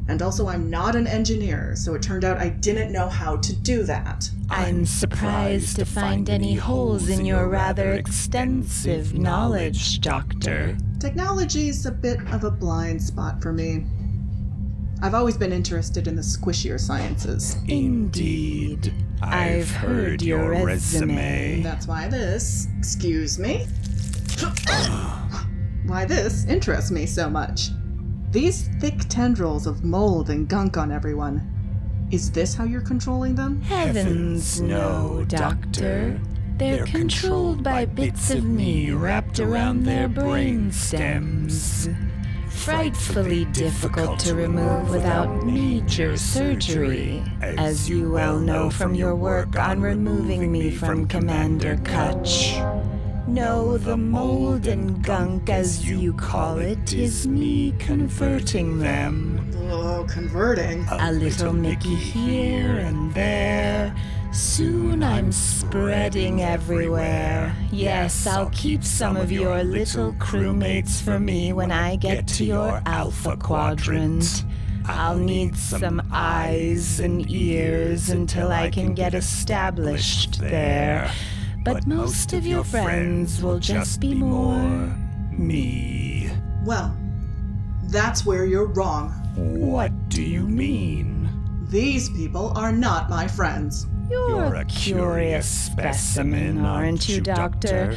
And 0.10 0.24
also, 0.24 0.48
I'm 0.48 0.72
not 0.72 0.96
an 0.96 1.06
engineer, 1.06 1.76
so 1.76 1.94
it 1.94 2.02
turned 2.02 2.26
out 2.26 2.38
I 2.38 2.50
didn't 2.50 2.92
know 2.92 3.08
how 3.08 3.38
to 3.38 3.56
do 3.56 3.84
that. 3.84 4.28
I'm 4.50 4.86
surprised 4.88 5.76
to 5.76 5.86
find 5.86 6.30
any 6.32 6.56
holes 6.56 7.10
in 7.10 7.26
your 7.26 7.48
rather 7.48 7.92
extensive 7.92 9.14
knowledge, 9.14 10.02
Doctor. 10.02 10.76
Technology's 11.00 11.86
a 11.86 11.92
bit 11.92 12.20
of 12.32 12.44
a 12.44 12.50
blind 12.50 13.04
spot 13.04 13.40
for 13.40 13.54
me. 13.54 13.86
I've 15.02 15.14
always 15.14 15.38
been 15.38 15.54
interested 15.54 16.08
in 16.08 16.16
the 16.16 16.22
squishier 16.22 16.80
sciences. 16.80 17.56
Indeed. 17.68 18.94
I've 19.22 19.72
heard 19.72 20.22
your 20.22 20.66
resume. 20.66 21.62
That's 21.62 21.88
why 21.88 22.10
this, 22.10 22.68
excuse 22.78 23.40
me, 23.40 23.66
why 25.86 26.06
this 26.06 26.46
interests 26.46 26.92
me 26.92 27.06
so 27.06 27.30
much. 27.30 27.70
These 28.32 28.68
thick 28.80 29.00
tendrils 29.08 29.68
of 29.68 29.84
mold 29.84 30.30
and 30.30 30.48
gunk 30.48 30.78
on 30.78 30.92
everyone. 30.92 31.56
Is 32.12 32.32
this 32.32 32.54
how 32.54 32.66
you're 32.66 32.82
controlling 32.82 33.36
them? 33.36 33.62
Heavens, 33.62 34.60
no, 34.62 35.24
Doctor. 35.28 36.20
They're 36.58 36.86
controlled 36.86 37.64
by 37.64 37.86
bits 37.86 38.32
of 38.32 38.44
me 38.44 38.92
wrapped 38.92 39.40
around 39.40 39.84
their 39.84 40.10
brain 40.10 40.72
stems. 40.74 41.88
Frightfully 42.50 43.46
difficult 43.46 44.20
to 44.20 44.36
remove 44.36 44.90
without 44.90 45.46
major 45.46 46.18
surgery, 46.18 47.24
as 47.42 47.90
you 47.90 48.12
well 48.12 48.40
know 48.40 48.70
from 48.70 48.94
your 48.96 49.16
work 49.16 49.58
on 49.58 49.82
removing 49.82 50.52
me 50.52 50.72
from 50.72 51.08
Commander 51.08 51.78
Kutch. 51.78 52.58
No, 53.28 53.78
the 53.78 53.96
mold 53.96 54.66
and 54.66 55.04
gunk, 55.04 55.50
as 55.50 55.88
you 55.88 56.14
call 56.14 56.58
it, 56.58 56.94
is 56.94 57.28
me 57.28 57.74
converting 57.78 58.80
them. 58.80 59.52
Oh, 59.72 60.06
converting. 60.10 60.86
A 60.90 61.12
little 61.12 61.54
Mickey 61.54 61.96
here 61.96 62.78
and 62.78 63.14
there. 63.14 63.96
Soon 64.32 65.02
I'm 65.02 65.32
spreading 65.32 66.44
everywhere. 66.44 67.56
Yes, 67.72 68.28
I'll 68.28 68.52
keep 68.52 68.84
some 68.84 69.18
of 69.18 69.32
your 69.32 69.64
little 69.64 70.14
crewmates 70.14 71.02
for 71.02 71.20
me 71.20 71.52
when 71.52 71.72
I 71.72 71.96
get 71.96 72.28
to 72.28 72.46
your 72.46 72.80
Alpha 72.86 73.36
Quadrant. 73.38 74.46
I'll 74.86 75.18
need 75.18 75.58
some 75.58 76.02
eyes 76.12 77.00
and 77.00 77.30
ears 77.30 78.10
until 78.10 78.52
I 78.52 78.70
can 78.70 78.94
get 78.94 79.16
established 79.16 80.40
there. 80.40 81.12
But 81.66 81.88
most 81.88 82.34
of 82.34 82.46
your 82.46 82.64
friends 82.64 83.42
will 83.42 83.60
just 83.60 84.00
be 84.00 84.14
more 84.14 84.96
me. 85.32 86.30
Well, 86.66 86.96
that's 87.86 88.26
where 88.28 88.46
you're 88.46 88.68
wrong. 88.68 89.10
What 89.36 90.10
do 90.10 90.22
you 90.22 90.48
mean? 90.48 91.30
These 91.70 92.10
people 92.10 92.54
are 92.56 92.72
not 92.72 93.10
my 93.10 93.28
friends. 93.28 93.88
You're 94.10 94.56
a 94.56 94.66
curious 94.66 95.48
specimen, 95.48 96.66
aren't 96.66 97.08
you, 97.08 97.22
Doctor? 97.22 97.96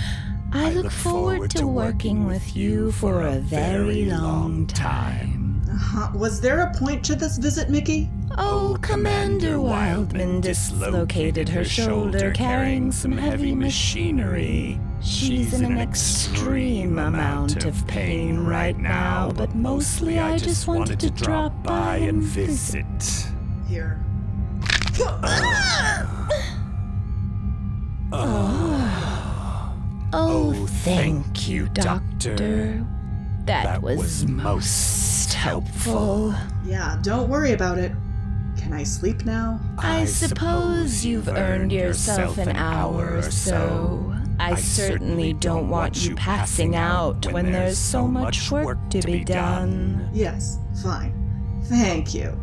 I 0.53 0.73
look 0.73 0.93
forward 0.93 1.51
to 1.53 1.67
working 1.67 2.27
with 2.27 2.55
you 2.55 2.93
for 2.93 3.23
a 3.23 3.39
very 3.39 4.05
long 4.05 4.67
time. 4.67 5.63
Uh, 5.95 6.11
was 6.15 6.41
there 6.41 6.61
a 6.61 6.75
point 6.75 7.03
to 7.07 7.15
this 7.15 7.39
visit, 7.39 7.71
Mickey? 7.71 8.11
Oh, 8.37 8.77
Commander 8.83 9.59
Wildman 9.59 10.43
dislocated 10.43 11.49
her 11.49 11.65
shoulder 11.65 12.31
carrying 12.33 12.93
some 12.93 13.13
heavy 13.13 13.55
machinery. 13.55 14.79
She's 15.01 15.55
in 15.55 15.65
an 15.65 15.79
extreme 15.79 16.99
amount 16.99 17.65
of 17.65 17.87
pain 17.87 18.41
right 18.41 18.79
now, 18.79 19.33
but 19.35 19.55
mostly 19.55 20.19
I 20.19 20.37
just 20.37 20.69
wanted 20.69 21.01
to 21.01 21.11
drop 21.11 21.63
by 21.63 21.97
and 21.97 22.23
visit. 22.23 23.27
Here. 23.67 24.05
Oh. 28.15 29.75
oh, 30.13 30.55
oh! 30.55 30.67
thank 30.67 31.49
you, 31.49 31.69
Doctor. 31.69 32.85
That 33.47 33.83
was 33.83 34.27
most 34.27 35.33
helpful. 35.33 36.35
Yeah, 36.65 36.99
don't 37.03 37.29
worry 37.29 37.53
about 37.53 37.79
it. 37.79 37.93
Can 38.59 38.75
I 38.75 38.85
sleep 38.85 39.25
now? 39.25 39.59
I 39.79 40.05
suppose 40.05 41.05
you've 41.05 41.29
earned 41.29 41.73
yourself 41.73 42.37
an 42.39 42.55
hour 42.55 43.17
or 43.17 43.23
so. 43.23 44.15
I 44.39 44.57
certainly 44.57 45.33
don't 45.33 45.69
want 45.69 46.05
you 46.05 46.15
passing 46.15 46.77
out 46.77 47.33
when 47.33 47.51
there's 47.51 47.79
so 47.79 48.07
much 48.07 48.51
work 48.51 48.79
to 48.91 49.01
be 49.01 49.25
done. 49.25 50.09
Yes, 50.13 50.59
fine. 50.83 51.63
Thank 51.65 52.15
you. 52.15 52.39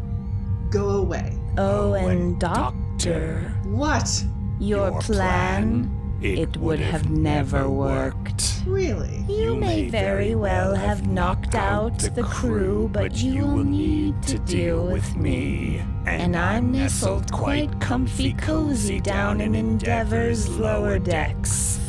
Go 0.72 0.90
away. 0.90 1.38
Oh, 1.58 1.92
oh 1.92 1.94
and 1.94 2.40
Doctor, 2.40 3.54
What? 3.66 4.24
Your 4.60 5.02
plan? 5.02 5.96
It 6.22 6.58
would 6.58 6.80
have 6.80 7.10
never 7.10 7.70
worked. 7.70 8.62
Really? 8.66 9.24
You 9.30 9.56
may 9.56 9.88
very 9.88 10.36
well 10.36 10.76
have 10.76 11.08
knocked 11.08 11.56
out 11.56 11.98
the 12.00 12.24
crew, 12.24 12.90
but 12.92 13.16
you 13.16 13.46
will 13.46 13.64
need 13.64 14.22
to 14.24 14.38
deal 14.40 14.86
with 14.86 15.16
me. 15.16 15.82
And 16.06 16.36
I'm 16.36 16.74
nestled 16.74 17.32
quite 17.32 17.80
comfy 17.80 18.34
cozy 18.34 19.00
down 19.00 19.40
in 19.40 19.56
Endeavor's 19.56 20.50
lower 20.50 21.00
decks. 21.00 21.80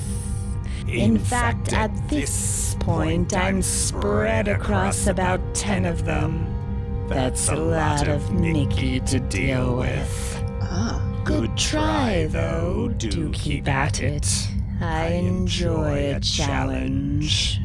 In 0.87 1.19
fact, 1.19 1.73
at 1.73 1.91
this 2.09 2.77
point, 2.79 3.37
I'm 3.37 3.63
spread 3.63 4.47
across 4.47 5.09
about 5.09 5.41
ten 5.55 5.85
of 5.85 6.05
them. 6.05 6.47
That's 7.09 7.49
a 7.49 7.57
lot 7.57 8.07
of 8.07 8.33
Mickey 8.33 9.01
to 9.01 9.19
deal 9.19 9.77
with. 9.77 10.45
Ah. 10.63 11.10
Good 11.25 11.57
try, 11.57 12.27
though. 12.31 12.89
Do 12.97 13.31
keep 13.31 13.69
at 13.69 14.03
it. 14.03 14.27
I 14.81 15.09
enjoy 15.09 16.15
a 16.15 16.21
challenge. 16.21 17.61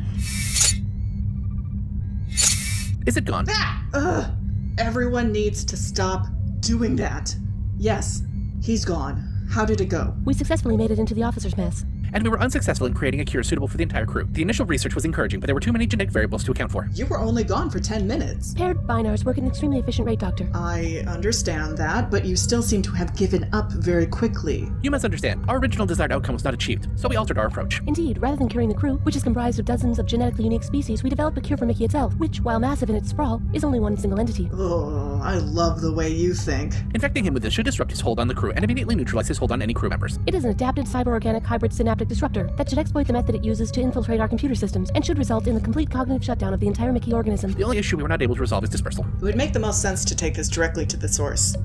Is 3.05 3.17
it 3.17 3.25
gone? 3.25 3.45
Ah! 3.49 3.85
Ugh. 3.93 4.31
Everyone 4.77 5.31
needs 5.31 5.63
to 5.65 5.77
stop 5.77 6.27
doing 6.59 6.95
that. 6.97 7.35
Yes, 7.77 8.23
he's 8.61 8.83
gone. 8.83 9.23
How 9.49 9.63
did 9.63 9.79
it 9.79 9.85
go? 9.85 10.15
We 10.25 10.33
successfully 10.33 10.75
made 10.75 10.91
it 10.91 10.99
into 10.99 11.13
the 11.13 11.23
officer's 11.23 11.55
mess. 11.55 11.85
And 12.15 12.23
we 12.23 12.29
were 12.29 12.39
unsuccessful 12.39 12.87
in 12.87 12.93
creating 12.93 13.19
a 13.19 13.25
cure 13.25 13.43
suitable 13.43 13.67
for 13.67 13.75
the 13.75 13.83
entire 13.83 14.05
crew. 14.05 14.25
The 14.31 14.41
initial 14.41 14.65
research 14.65 14.95
was 14.95 15.03
encouraging, 15.03 15.41
but 15.41 15.47
there 15.47 15.53
were 15.53 15.59
too 15.59 15.73
many 15.73 15.85
genetic 15.85 16.11
variables 16.11 16.45
to 16.45 16.51
account 16.51 16.71
for. 16.71 16.89
You 16.93 17.05
were 17.07 17.19
only 17.19 17.43
gone 17.43 17.69
for 17.69 17.81
10 17.81 18.07
minutes. 18.07 18.53
Paired 18.53 18.77
binars 18.87 19.25
work 19.25 19.37
at 19.37 19.43
an 19.43 19.49
extremely 19.49 19.79
efficient 19.79 20.07
rate, 20.07 20.19
Doctor. 20.19 20.49
I 20.53 21.03
understand 21.07 21.77
that, 21.77 22.09
but 22.09 22.23
you 22.23 22.37
still 22.37 22.61
seem 22.61 22.81
to 22.83 22.91
have 22.91 23.17
given 23.17 23.49
up 23.51 23.69
very 23.73 24.05
quickly. 24.05 24.71
You 24.81 24.91
must 24.91 25.03
understand, 25.03 25.43
our 25.49 25.57
original 25.57 25.85
desired 25.85 26.13
outcome 26.13 26.35
was 26.35 26.45
not 26.45 26.53
achieved, 26.53 26.87
so 26.95 27.09
we 27.09 27.17
altered 27.17 27.37
our 27.37 27.47
approach. 27.47 27.81
Indeed, 27.85 28.19
rather 28.21 28.37
than 28.37 28.47
curing 28.47 28.69
the 28.69 28.75
crew, 28.75 28.95
which 29.03 29.17
is 29.17 29.23
comprised 29.23 29.59
of 29.59 29.65
dozens 29.65 29.99
of 29.99 30.05
genetically 30.05 30.45
unique 30.45 30.63
species, 30.63 31.03
we 31.03 31.09
developed 31.09 31.37
a 31.37 31.41
cure 31.41 31.57
for 31.57 31.65
Mickey 31.65 31.83
itself, 31.83 32.15
which, 32.15 32.39
while 32.39 32.61
massive 32.61 32.89
in 32.89 32.95
its 32.95 33.09
sprawl, 33.09 33.41
is 33.51 33.65
only 33.65 33.81
one 33.81 33.97
single 33.97 34.21
entity. 34.21 34.49
Oh, 34.53 35.19
I 35.21 35.35
love 35.39 35.81
the 35.81 35.91
way 35.91 36.07
you 36.11 36.33
think. 36.33 36.75
Infecting 36.93 37.25
him 37.25 37.33
with 37.33 37.43
this 37.43 37.53
should 37.53 37.65
disrupt 37.65 37.91
his 37.91 37.99
hold 37.99 38.21
on 38.21 38.29
the 38.29 38.33
crew 38.33 38.51
and 38.51 38.63
immediately 38.63 38.95
neutralize 38.95 39.27
his 39.27 39.37
hold 39.37 39.51
on 39.51 39.61
any 39.61 39.73
crew 39.73 39.89
members. 39.89 40.17
It 40.27 40.33
is 40.33 40.45
an 40.45 40.51
adapted 40.51 40.85
cyber-organic 40.85 41.45
hybrid 41.45 41.73
synaptic 41.73 42.04
disruptor 42.07 42.49
that 42.57 42.69
should 42.69 42.79
exploit 42.79 43.07
the 43.07 43.13
method 43.13 43.35
it 43.35 43.43
uses 43.43 43.71
to 43.71 43.81
infiltrate 43.81 44.19
our 44.19 44.27
computer 44.27 44.55
systems 44.55 44.89
and 44.95 45.05
should 45.05 45.17
result 45.17 45.47
in 45.47 45.55
the 45.55 45.61
complete 45.61 45.89
cognitive 45.89 46.23
shutdown 46.23 46.53
of 46.53 46.59
the 46.59 46.67
entire 46.67 46.91
Mickey 46.91 47.13
organism. 47.13 47.53
The 47.53 47.63
only 47.63 47.77
issue 47.77 47.97
we 47.97 48.03
were 48.03 48.09
not 48.09 48.21
able 48.21 48.35
to 48.35 48.41
resolve 48.41 48.63
is 48.63 48.69
dispersal. 48.69 49.05
It 49.17 49.23
would 49.23 49.35
make 49.35 49.53
the 49.53 49.59
most 49.59 49.81
sense 49.81 50.05
to 50.05 50.15
take 50.15 50.35
this 50.35 50.49
directly 50.49 50.85
to 50.85 50.97
the 50.97 51.07
source. 51.07 51.55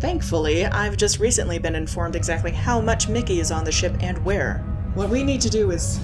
Thankfully, 0.00 0.66
I've 0.66 0.96
just 0.96 1.18
recently 1.18 1.58
been 1.58 1.74
informed 1.74 2.16
exactly 2.16 2.50
how 2.50 2.80
much 2.80 3.08
Mickey 3.08 3.40
is 3.40 3.50
on 3.50 3.64
the 3.64 3.72
ship 3.72 3.94
and 4.00 4.22
where. 4.24 4.58
What 4.94 5.10
we 5.10 5.22
need 5.22 5.40
to 5.42 5.50
do 5.50 5.70
is 5.70 6.00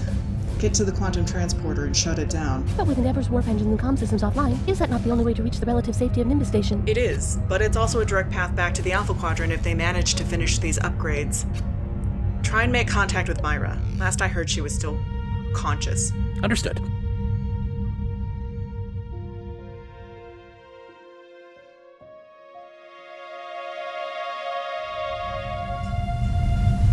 get 0.59 0.73
to 0.73 0.85
the 0.85 0.91
quantum 0.93 1.25
transporter 1.25 1.85
and 1.85 1.95
shut 1.95 2.19
it 2.19 2.29
down. 2.29 2.65
But 2.77 2.87
with 2.87 2.97
Endeavor's 2.97 3.29
warp 3.29 3.47
engines 3.47 3.67
and 3.67 3.77
comm 3.77 3.99
systems 3.99 4.23
offline, 4.23 4.57
is 4.67 4.79
that 4.79 4.89
not 4.89 5.03
the 5.03 5.11
only 5.11 5.25
way 5.25 5.33
to 5.33 5.43
reach 5.43 5.59
the 5.59 5.65
relative 5.65 5.93
safety 5.93 6.21
of 6.21 6.27
Nimbus 6.27 6.47
Station? 6.47 6.81
It 6.87 6.97
is, 6.97 7.37
but 7.49 7.61
it's 7.61 7.75
also 7.75 7.99
a 7.99 8.05
direct 8.05 8.31
path 8.31 8.55
back 8.55 8.73
to 8.75 8.81
the 8.81 8.93
Alpha 8.93 9.13
Quadrant 9.13 9.51
if 9.51 9.61
they 9.61 9.73
manage 9.73 10.13
to 10.15 10.23
finish 10.23 10.59
these 10.59 10.79
upgrades. 10.79 11.45
Try 12.43 12.63
and 12.63 12.71
make 12.71 12.87
contact 12.87 13.27
with 13.27 13.41
Myra. 13.41 13.81
Last 13.97 14.21
I 14.21 14.27
heard, 14.27 14.47
she 14.49 14.61
was 14.61 14.75
still 14.75 14.99
conscious. 15.55 16.11
Understood. 16.43 16.79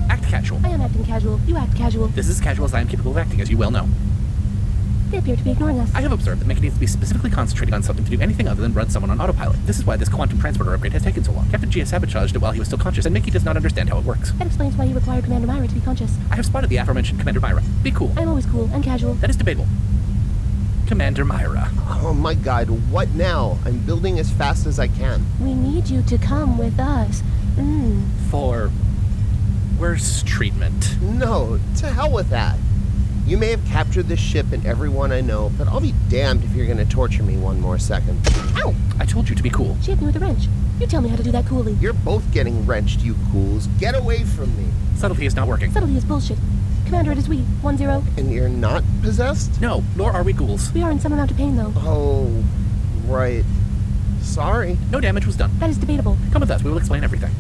Act 0.08 0.24
casual. 0.24 0.60
I 0.64 0.70
am 0.70 0.80
acting 0.80 1.04
casual. 1.04 1.38
You 1.40 1.58
act 1.58 1.76
casual. 1.76 2.06
This 2.08 2.26
is 2.28 2.38
as 2.38 2.40
casual 2.40 2.64
as 2.64 2.72
I 2.72 2.80
am 2.80 2.88
capable 2.88 3.10
of 3.10 3.18
acting, 3.18 3.42
as 3.42 3.50
you 3.50 3.58
well 3.58 3.70
know. 3.70 3.86
They 5.10 5.18
appear 5.18 5.34
to 5.34 5.42
be 5.42 5.50
ignoring 5.50 5.80
us. 5.80 5.90
I 5.92 6.02
have 6.02 6.12
observed 6.12 6.40
that 6.40 6.46
Mickey 6.46 6.60
needs 6.60 6.74
to 6.74 6.80
be 6.80 6.86
specifically 6.86 7.30
concentrating 7.30 7.74
on 7.74 7.82
something 7.82 8.04
to 8.04 8.10
do 8.10 8.20
anything 8.20 8.46
other 8.46 8.62
than 8.62 8.72
run 8.72 8.90
someone 8.90 9.10
on 9.10 9.20
autopilot. 9.20 9.56
This 9.66 9.76
is 9.78 9.84
why 9.84 9.96
this 9.96 10.08
quantum 10.08 10.38
transporter 10.38 10.72
upgrade 10.72 10.92
has 10.92 11.02
taken 11.02 11.24
so 11.24 11.32
long. 11.32 11.50
Captain 11.50 11.68
G 11.68 11.80
has 11.80 11.88
sabotaged 11.88 12.36
it 12.36 12.38
while 12.38 12.52
he 12.52 12.60
was 12.60 12.68
still 12.68 12.78
conscious, 12.78 13.06
and 13.06 13.12
Mickey 13.12 13.32
does 13.32 13.44
not 13.44 13.56
understand 13.56 13.88
how 13.88 13.98
it 13.98 14.04
works. 14.04 14.30
That 14.32 14.46
explains 14.46 14.76
why 14.76 14.84
you 14.84 14.94
require 14.94 15.20
Commander 15.20 15.48
Myra 15.48 15.66
to 15.66 15.74
be 15.74 15.80
conscious. 15.80 16.16
I 16.30 16.36
have 16.36 16.46
spotted 16.46 16.70
the 16.70 16.76
aforementioned 16.76 17.18
Commander 17.18 17.40
Myra. 17.40 17.62
Be 17.82 17.90
cool. 17.90 18.12
I'm 18.16 18.28
always 18.28 18.46
cool 18.46 18.70
and 18.72 18.84
casual. 18.84 19.14
That 19.14 19.30
is 19.30 19.36
debatable. 19.36 19.66
Commander 20.86 21.24
Myra. 21.24 21.70
Oh 22.02 22.14
my 22.14 22.34
god, 22.34 22.68
what 22.90 23.08
now? 23.10 23.58
I'm 23.64 23.78
building 23.80 24.18
as 24.20 24.30
fast 24.30 24.64
as 24.66 24.78
I 24.78 24.86
can. 24.86 25.24
We 25.40 25.54
need 25.54 25.88
you 25.88 26.02
to 26.02 26.18
come 26.18 26.56
with 26.56 26.78
us. 26.78 27.22
Mm. 27.56 28.06
For 28.30 28.70
worse 29.78 30.22
treatment. 30.22 31.00
No, 31.00 31.58
to 31.78 31.88
hell 31.88 32.12
with 32.12 32.28
that. 32.30 32.58
You 33.26 33.36
may 33.38 33.50
have 33.50 33.64
captured 33.66 34.08
this 34.08 34.18
ship 34.18 34.46
and 34.52 34.66
everyone 34.66 35.12
I 35.12 35.20
know, 35.20 35.52
but 35.56 35.68
I'll 35.68 35.80
be 35.80 35.94
damned 36.08 36.42
if 36.42 36.52
you're 36.54 36.66
gonna 36.66 36.84
torture 36.84 37.22
me 37.22 37.36
one 37.36 37.60
more 37.60 37.78
second. 37.78 38.18
Ow! 38.56 38.74
I 38.98 39.04
told 39.04 39.28
you 39.28 39.36
to 39.36 39.42
be 39.42 39.50
cool. 39.50 39.76
She 39.82 39.92
hit 39.92 40.00
me 40.00 40.06
with 40.06 40.16
a 40.16 40.20
wrench. 40.20 40.48
You 40.80 40.86
tell 40.86 41.00
me 41.00 41.08
how 41.08 41.16
to 41.16 41.22
do 41.22 41.30
that 41.30 41.46
coolly. 41.46 41.74
You're 41.74 41.92
both 41.92 42.30
getting 42.32 42.66
wrenched, 42.66 43.00
you 43.00 43.14
cools. 43.30 43.66
Get 43.78 43.96
away 43.96 44.24
from 44.24 44.56
me. 44.56 44.72
Subtlety 44.96 45.26
is 45.26 45.36
not 45.36 45.46
working. 45.46 45.70
Subtlety 45.70 45.96
is 45.96 46.04
bullshit. 46.04 46.38
Commander, 46.86 47.12
it 47.12 47.18
is 47.18 47.28
we. 47.28 47.38
One 47.62 47.76
zero. 47.76 48.02
And 48.16 48.32
you're 48.32 48.48
not 48.48 48.82
possessed? 49.02 49.60
No, 49.60 49.84
nor 49.94 50.10
are 50.10 50.22
we 50.22 50.32
ghouls. 50.32 50.72
We 50.72 50.82
are 50.82 50.90
in 50.90 50.98
some 50.98 51.12
amount 51.12 51.30
of 51.30 51.36
pain, 51.36 51.56
though. 51.56 51.72
Oh, 51.76 52.42
right. 53.06 53.44
Sorry. 54.22 54.76
No 54.90 55.00
damage 55.00 55.26
was 55.26 55.36
done. 55.36 55.50
That 55.58 55.70
is 55.70 55.78
debatable. 55.78 56.16
Come 56.32 56.40
with 56.40 56.50
us, 56.50 56.62
we 56.64 56.70
will 56.70 56.78
explain 56.78 57.04
everything. 57.04 57.30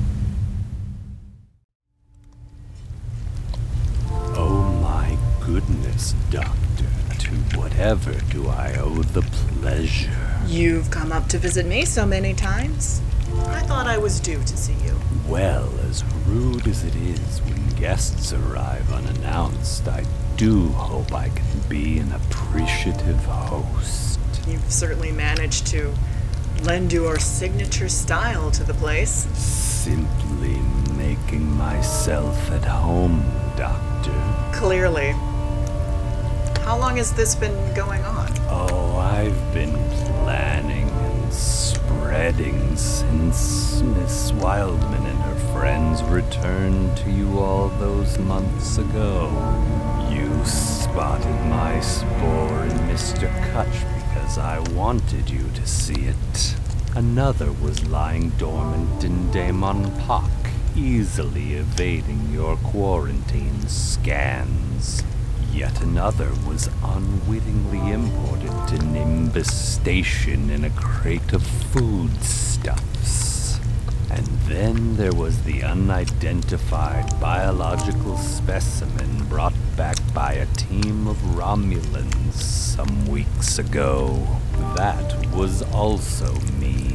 Doctor. 6.30 6.86
To 7.18 7.30
whatever 7.58 8.12
do 8.30 8.48
I 8.48 8.74
owe 8.78 9.02
the 9.02 9.22
pleasure? 9.22 10.10
You've 10.46 10.90
come 10.90 11.12
up 11.12 11.28
to 11.28 11.38
visit 11.38 11.66
me 11.66 11.84
so 11.84 12.06
many 12.06 12.32
times. 12.32 13.02
I 13.48 13.60
thought 13.60 13.86
I 13.86 13.98
was 13.98 14.18
due 14.18 14.40
to 14.40 14.56
see 14.56 14.74
you. 14.84 14.96
Well, 15.28 15.70
as 15.90 16.02
rude 16.26 16.66
as 16.66 16.84
it 16.84 16.96
is 16.96 17.42
when 17.42 17.68
guests 17.70 18.32
arrive 18.32 18.90
unannounced, 18.92 19.86
I 19.88 20.04
do 20.36 20.68
hope 20.68 21.12
I 21.12 21.28
can 21.28 21.60
be 21.68 21.98
an 21.98 22.12
appreciative 22.12 23.22
host. 23.26 24.18
You've 24.48 24.72
certainly 24.72 25.12
managed 25.12 25.66
to 25.68 25.92
lend 26.62 26.94
your 26.94 27.18
signature 27.18 27.90
style 27.90 28.50
to 28.52 28.64
the 28.64 28.74
place. 28.74 29.26
Simply 29.36 30.58
making 30.96 31.46
myself 31.58 32.50
at 32.50 32.64
home, 32.64 33.22
Doctor. 33.56 34.14
Clearly. 34.52 35.14
How 36.70 36.78
long 36.78 36.98
has 36.98 37.12
this 37.12 37.34
been 37.34 37.74
going 37.74 38.00
on? 38.04 38.32
Oh, 38.48 38.94
I've 38.96 39.52
been 39.52 39.74
planning 40.22 40.88
and 40.88 41.34
spreading 41.34 42.76
since 42.76 43.82
Miss 43.82 44.30
Wildman 44.34 45.04
and 45.04 45.18
her 45.18 45.52
friends 45.52 46.00
returned 46.04 46.96
to 46.98 47.10
you 47.10 47.40
all 47.40 47.70
those 47.80 48.20
months 48.20 48.78
ago. 48.78 49.32
You 50.12 50.30
spotted 50.44 51.44
my 51.46 51.80
spore 51.80 52.62
in 52.62 52.78
Mr. 52.86 53.28
Kutch 53.50 53.80
because 53.96 54.38
I 54.38 54.60
wanted 54.72 55.28
you 55.28 55.50
to 55.52 55.66
see 55.66 56.06
it. 56.06 56.54
Another 56.94 57.50
was 57.50 57.84
lying 57.88 58.30
dormant 58.38 59.02
in 59.02 59.28
Damon 59.32 59.90
Park, 60.02 60.30
easily 60.76 61.54
evading 61.54 62.30
your 62.32 62.54
quarantine 62.58 63.66
scans. 63.66 65.02
Yet 65.52 65.82
another 65.82 66.30
was 66.46 66.70
unwittingly 66.82 67.92
imported 67.92 68.52
to 68.68 68.86
Nimbus 68.86 69.52
Station 69.52 70.48
in 70.48 70.64
a 70.64 70.70
crate 70.70 71.32
of 71.32 71.42
foodstuffs. 71.42 73.58
And 74.10 74.26
then 74.46 74.96
there 74.96 75.12
was 75.12 75.42
the 75.42 75.62
unidentified 75.62 77.20
biological 77.20 78.16
specimen 78.16 79.26
brought 79.28 79.54
back 79.76 79.96
by 80.14 80.34
a 80.34 80.46
team 80.46 81.06
of 81.06 81.16
Romulans 81.34 82.34
some 82.34 83.06
weeks 83.06 83.58
ago. 83.58 84.38
That 84.76 85.26
was 85.34 85.62
also 85.72 86.32
me. 86.60 86.94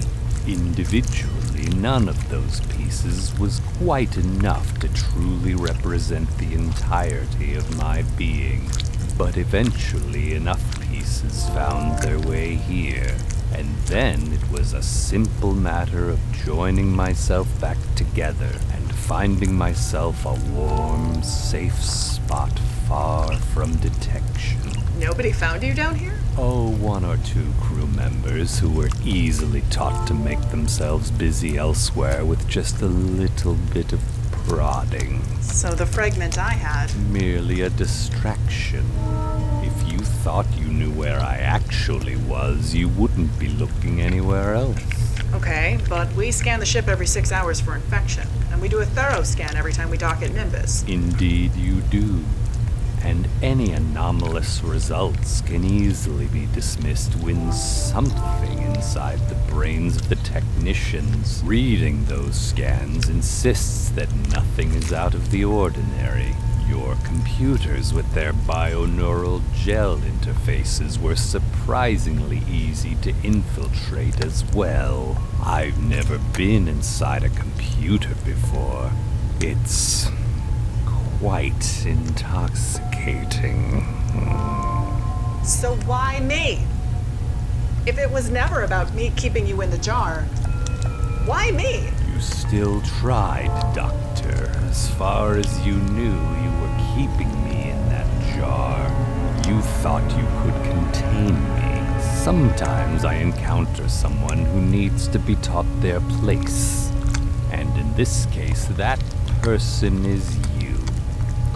None 1.75 2.09
of 2.09 2.29
those 2.29 2.59
pieces 2.61 3.37
was 3.39 3.61
quite 3.77 4.17
enough 4.17 4.79
to 4.79 4.93
truly 4.93 5.55
represent 5.55 6.29
the 6.37 6.53
entirety 6.53 7.55
of 7.55 7.77
my 7.77 8.03
being. 8.17 8.69
But 9.17 9.37
eventually, 9.37 10.33
enough 10.33 10.81
pieces 10.81 11.47
found 11.49 12.01
their 12.01 12.19
way 12.19 12.55
here, 12.55 13.15
And 13.53 13.73
then 13.85 14.33
it 14.33 14.51
was 14.51 14.73
a 14.73 14.83
simple 14.83 15.53
matter 15.53 16.09
of 16.09 16.19
joining 16.43 16.93
myself 16.93 17.47
back 17.61 17.77
together 17.95 18.59
and 18.73 18.95
finding 18.95 19.55
myself 19.55 20.25
a 20.25 20.33
warm, 20.51 21.23
safe 21.23 21.81
spot 21.81 22.59
far 22.87 23.33
from 23.37 23.75
detection. 23.77 24.74
Nobody 24.99 25.33
found 25.33 25.61
you 25.61 25.73
down 25.73 25.95
here? 25.95 26.17
Oh, 26.37 26.69
one 26.69 27.03
or 27.03 27.17
two 27.17 27.51
crew 27.59 27.87
members 27.87 28.59
who 28.59 28.69
were 28.69 28.89
easily 29.03 29.61
taught 29.69 30.07
to 30.07 30.13
make 30.13 30.39
themselves 30.51 31.11
busy 31.11 31.57
elsewhere 31.57 32.23
with 32.23 32.47
just 32.47 32.81
a 32.81 32.87
little 32.87 33.55
bit 33.73 33.91
of 33.91 34.01
prodding. 34.47 35.21
So 35.41 35.71
the 35.71 35.85
fragment 35.85 36.37
I 36.37 36.51
had. 36.51 36.95
Merely 37.09 37.61
a 37.61 37.69
distraction. 37.69 38.85
If 39.63 39.91
you 39.91 39.99
thought 39.99 40.47
you 40.57 40.67
knew 40.67 40.91
where 40.91 41.19
I 41.19 41.37
actually 41.37 42.15
was, 42.15 42.73
you 42.73 42.87
wouldn't 42.87 43.37
be 43.37 43.49
looking 43.49 44.01
anywhere 44.01 44.53
else. 44.55 44.79
Okay, 45.33 45.77
but 45.89 46.11
we 46.13 46.31
scan 46.31 46.61
the 46.61 46.65
ship 46.65 46.87
every 46.87 47.07
six 47.07 47.33
hours 47.33 47.59
for 47.59 47.75
infection, 47.75 48.27
and 48.51 48.61
we 48.61 48.69
do 48.69 48.79
a 48.79 48.85
thorough 48.85 49.23
scan 49.23 49.57
every 49.57 49.73
time 49.73 49.89
we 49.89 49.97
dock 49.97 50.21
at 50.21 50.31
Nimbus. 50.31 50.83
Indeed, 50.87 51.53
you 51.55 51.81
do. 51.81 52.23
And 53.05 53.29
any 53.43 53.71
anomalous 53.71 54.63
results 54.63 55.41
can 55.41 55.63
easily 55.63 56.25
be 56.25 56.47
dismissed 56.47 57.13
when 57.17 57.51
something 57.53 58.57
inside 58.63 59.19
the 59.29 59.35
brains 59.47 59.97
of 59.97 60.09
the 60.09 60.15
technicians 60.15 61.43
reading 61.45 62.03
those 62.05 62.35
scans 62.35 63.07
insists 63.07 63.89
that 63.89 64.11
nothing 64.31 64.73
is 64.73 64.91
out 64.91 65.13
of 65.13 65.29
the 65.29 65.45
ordinary. 65.45 66.35
Your 66.67 66.95
computers 67.03 67.93
with 67.93 68.11
their 68.15 68.33
bioneural 68.33 69.43
gel 69.53 69.97
interfaces 69.97 70.99
were 70.99 71.15
surprisingly 71.15 72.41
easy 72.49 72.95
to 73.03 73.13
infiltrate 73.23 74.25
as 74.25 74.43
well. 74.45 75.21
I've 75.43 75.77
never 75.77 76.17
been 76.35 76.67
inside 76.67 77.23
a 77.23 77.29
computer 77.29 78.15
before. 78.25 78.91
It's 79.39 80.09
quite 81.25 81.85
intoxicating. 81.87 83.81
So 85.43 85.75
why 85.87 86.19
me? 86.19 86.59
If 87.87 87.97
it 87.97 88.11
was 88.11 88.29
never 88.29 88.61
about 88.61 88.93
me 88.93 89.11
keeping 89.15 89.47
you 89.47 89.61
in 89.61 89.71
the 89.71 89.79
jar, 89.79 90.21
why 91.25 91.49
me? 91.49 91.89
You 92.13 92.19
still 92.19 92.79
tried, 92.99 93.49
Doctor. 93.73 94.51
As 94.69 94.91
far 94.91 95.37
as 95.37 95.65
you 95.65 95.73
knew, 95.97 96.13
you 96.43 96.51
were 96.61 96.77
keeping 96.93 97.31
me 97.43 97.71
in 97.71 97.89
that 97.89 98.35
jar. 98.35 98.77
You 99.51 99.59
thought 99.81 100.03
you 100.15 100.27
could 100.43 100.63
contain 100.63 101.33
me. 101.55 102.01
Sometimes 102.23 103.03
I 103.03 103.15
encounter 103.15 103.89
someone 103.89 104.45
who 104.45 104.61
needs 104.61 105.07
to 105.07 105.17
be 105.17 105.37
taught 105.37 105.65
their 105.81 106.01
place. 106.21 106.91
And 107.51 107.75
in 107.79 107.91
this 107.95 108.27
case, 108.27 108.65
that 108.77 109.03
person 109.41 110.05
is 110.05 110.37
you. 110.37 110.54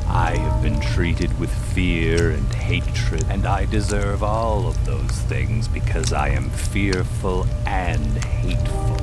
I 0.10 0.36
have 0.38 0.64
been 0.64 0.80
treated 0.82 1.40
with 1.40 1.54
fear 1.74 2.32
and 2.32 2.54
hatred, 2.54 3.26
and 3.30 3.46
I 3.46 3.66
deserve 3.66 4.24
all 4.24 4.68
of 4.68 4.84
those 4.86 5.12
things 5.28 5.68
because 5.68 6.12
I 6.12 6.30
am 6.30 6.50
fearful 6.50 7.46
and 7.68 8.18
hateful. 8.26 8.98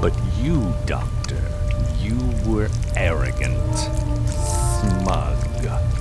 But 0.00 0.14
you, 0.38 0.72
Doctor, 0.86 1.42
you 1.98 2.16
were 2.46 2.68
arrogant, 2.94 3.76
smug. 3.76 5.36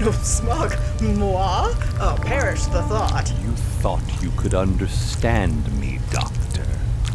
Oh, 0.02 0.12
smug. 0.24 0.76
Moi? 1.02 1.74
Oh, 2.00 2.18
perish 2.22 2.64
the 2.66 2.84
thought. 2.84 3.32
You 3.42 3.52
thought 3.82 4.04
you 4.22 4.30
could 4.38 4.54
understand 4.54 5.72
me, 5.80 6.00
Doctor. 6.12 6.66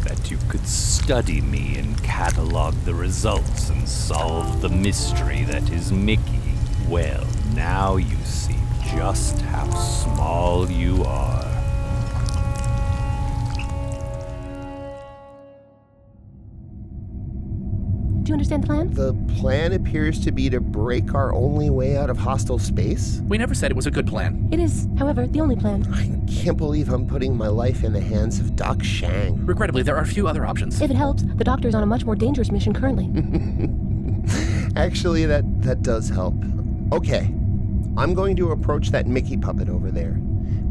That 0.03 0.31
you 0.31 0.37
could 0.49 0.67
study 0.67 1.41
me 1.41 1.77
and 1.77 2.01
catalog 2.03 2.73
the 2.83 2.95
results 2.95 3.69
and 3.69 3.87
solve 3.87 4.61
the 4.61 4.69
mystery 4.69 5.43
that 5.43 5.69
is 5.71 5.91
Mickey. 5.91 6.40
Well, 6.91 7.25
now 7.55 7.95
you 7.95 8.17
see 8.25 8.57
just 8.93 9.39
how 9.43 9.69
small 9.75 10.69
you 10.69 11.01
are. 11.05 11.45
Do 18.23 18.27
you 18.27 18.33
understand 18.33 18.63
the 18.63 18.67
plan? 18.67 18.93
The 18.93 19.13
plan 19.39 19.71
appears 19.71 20.19
to 20.25 20.33
be 20.33 20.49
to 20.49 20.59
break 20.59 21.13
our 21.13 21.33
only 21.33 21.69
way 21.69 21.95
out 21.95 22.09
of 22.09 22.17
hostile 22.17 22.59
space. 22.59 23.21
We 23.23 23.37
never 23.37 23.55
said 23.55 23.71
it 23.71 23.77
was 23.77 23.87
a 23.87 23.91
good 23.91 24.05
plan. 24.05 24.49
It 24.51 24.59
is, 24.59 24.89
however, 24.99 25.27
the 25.27 25.39
only 25.39 25.55
plan. 25.55 25.87
I 25.93 26.29
can't 26.29 26.57
believe 26.57 26.89
I'm 26.89 27.07
putting 27.07 27.37
my 27.37 27.47
life 27.47 27.85
in 27.85 27.93
the 27.93 28.01
hands 28.01 28.41
of 28.41 28.57
Doc 28.57 28.83
Shang. 28.83 29.45
Regrettably, 29.45 29.83
there 29.83 29.95
are 29.95 30.03
a 30.03 30.05
few 30.05 30.27
other 30.27 30.45
options. 30.45 30.81
If 30.81 30.91
it 30.91 30.97
helps, 30.97 31.23
the 31.23 31.45
doctor 31.45 31.69
is 31.69 31.73
on 31.73 31.83
a 31.83 31.85
much 31.85 32.03
more 32.03 32.17
dangerous 32.17 32.51
mission 32.51 32.73
currently. 32.73 33.09
Actually, 34.75 35.25
that, 35.25 35.45
that 35.61 35.83
does 35.83 36.09
help. 36.09 36.35
Okay, 36.91 37.33
I'm 37.95 38.13
going 38.13 38.35
to 38.35 38.51
approach 38.51 38.89
that 38.89 39.07
Mickey 39.07 39.37
puppet 39.37 39.69
over 39.69 39.91
there. 39.91 40.11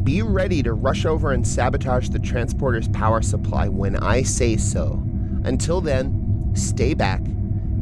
Be 0.05 0.21
ready 0.21 0.63
to 0.63 0.75
rush 0.75 1.07
over 1.07 1.33
and 1.33 1.47
sabotage 1.47 2.11
the 2.11 2.19
transporter's 2.19 2.89
power 2.89 3.23
supply 3.23 3.69
when 3.69 3.97
I 3.97 4.23
say 4.23 4.59
so. 4.59 5.03
Until 5.45 5.81
then, 5.81 6.51
stay 6.55 6.93
back, 6.93 7.23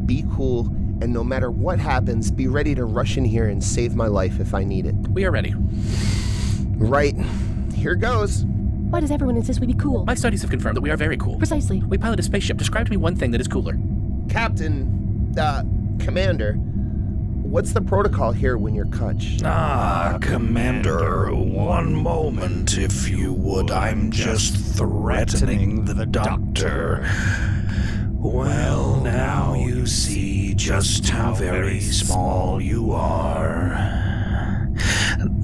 be 0.07 0.25
cool, 0.35 0.67
and 1.01 1.13
no 1.13 1.25
matter 1.25 1.51
what 1.51 1.81
happens, 1.81 2.31
be 2.31 2.47
ready 2.47 2.77
to 2.77 2.85
rush 2.85 3.17
in 3.17 3.25
here 3.25 3.49
and 3.49 3.63
save 3.63 3.97
my 3.97 4.07
life 4.07 4.39
if 4.39 4.55
I 4.55 4.63
need 4.63 4.87
it. 4.87 4.95
We 5.09 5.25
are 5.25 5.33
ready. 5.33 5.55
Right. 6.77 7.17
Here 7.75 7.97
goes. 7.97 8.45
Why 8.45 9.01
does 9.01 9.11
everyone 9.11 9.37
insist 9.37 9.61
we 9.61 9.67
be 9.67 9.75
cool? 9.75 10.05
My 10.05 10.15
studies 10.15 10.43
have 10.43 10.51
confirmed 10.51 10.77
that 10.77 10.81
we 10.81 10.91
are 10.91 10.97
very 10.97 11.17
cool. 11.17 11.39
Precisely. 11.39 11.83
We 11.83 11.99
pilot 11.99 12.21
a 12.21 12.23
spaceship. 12.23 12.57
Describe 12.57 12.87
to 12.87 12.91
me 12.91 12.97
one 12.97 13.17
thing 13.17 13.33
that 13.33 13.41
is 13.41 13.49
cooler. 13.49 13.77
Captain, 14.29 15.35
uh, 15.39 15.63
Commander, 15.99 16.59
what's 17.49 17.73
the 17.73 17.81
protocol 17.81 18.31
here 18.33 18.59
when 18.59 18.75
you're 18.75 18.85
Kutch? 18.87 19.43
Ah, 19.45 20.19
Commander, 20.21 21.35
one 21.35 21.95
moment, 21.95 22.77
if 22.77 23.09
you 23.09 23.33
would. 23.33 23.71
I'm 23.71 24.11
just 24.11 24.55
threatening 24.77 25.85
the 25.87 26.05
doctor. 26.07 27.09
Well, 28.13 29.01
now 29.01 29.55
you 29.55 29.87
see 29.87 30.55
just 30.55 31.09
how 31.09 31.35
very 31.35 31.81
small 31.81 32.61
you 32.61 32.93
are. 32.93 34.69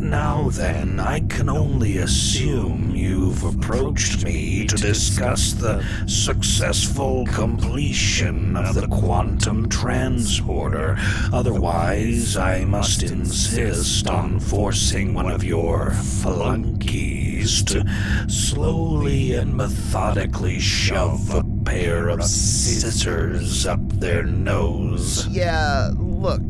Now 0.04 0.50
then, 0.50 1.00
I 1.00 1.20
can 1.20 1.48
only 1.48 1.96
assume 1.96 2.94
you've 2.94 3.42
approached 3.42 4.22
me 4.22 4.66
to 4.66 4.76
discuss 4.76 5.54
the 5.54 5.82
successful 6.06 7.24
completion 7.28 8.54
of 8.54 8.74
the 8.74 8.86
quantum 8.86 9.66
transporter. 9.70 10.96
Otherwise, 11.32 12.36
I 12.36 12.66
must 12.66 13.02
insist 13.02 14.06
on 14.06 14.40
forcing 14.40 15.14
one 15.14 15.30
of 15.30 15.42
your 15.42 15.92
flunkies 15.92 17.62
to 17.64 17.84
slowly 18.28 19.32
and 19.32 19.56
methodically 19.56 20.60
shove 20.60 21.34
a 21.34 21.42
pair 21.64 22.10
of 22.10 22.22
scissors 22.22 23.66
up 23.66 23.80
their 24.00 24.22
nose. 24.22 25.26
Yeah, 25.28 25.92
look, 25.96 26.42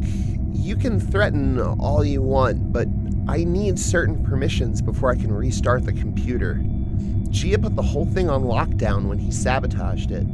you 0.52 0.74
can 0.74 0.98
threaten 0.98 1.60
all 1.60 2.04
you 2.04 2.20
want, 2.20 2.72
but 2.72 2.88
I 3.26 3.44
need 3.44 3.78
certain 3.78 4.22
permissions 4.22 4.82
before 4.82 5.10
I 5.10 5.16
can 5.16 5.32
restart 5.32 5.84
the 5.84 5.92
computer. 5.92 6.60
Gia 7.30 7.58
put 7.58 7.74
the 7.74 7.82
whole 7.82 8.06
thing 8.06 8.28
on 8.28 8.44
lockdown 8.44 9.06
when 9.06 9.18
he 9.18 9.30
sabotaged 9.30 10.10
it. 10.10 10.26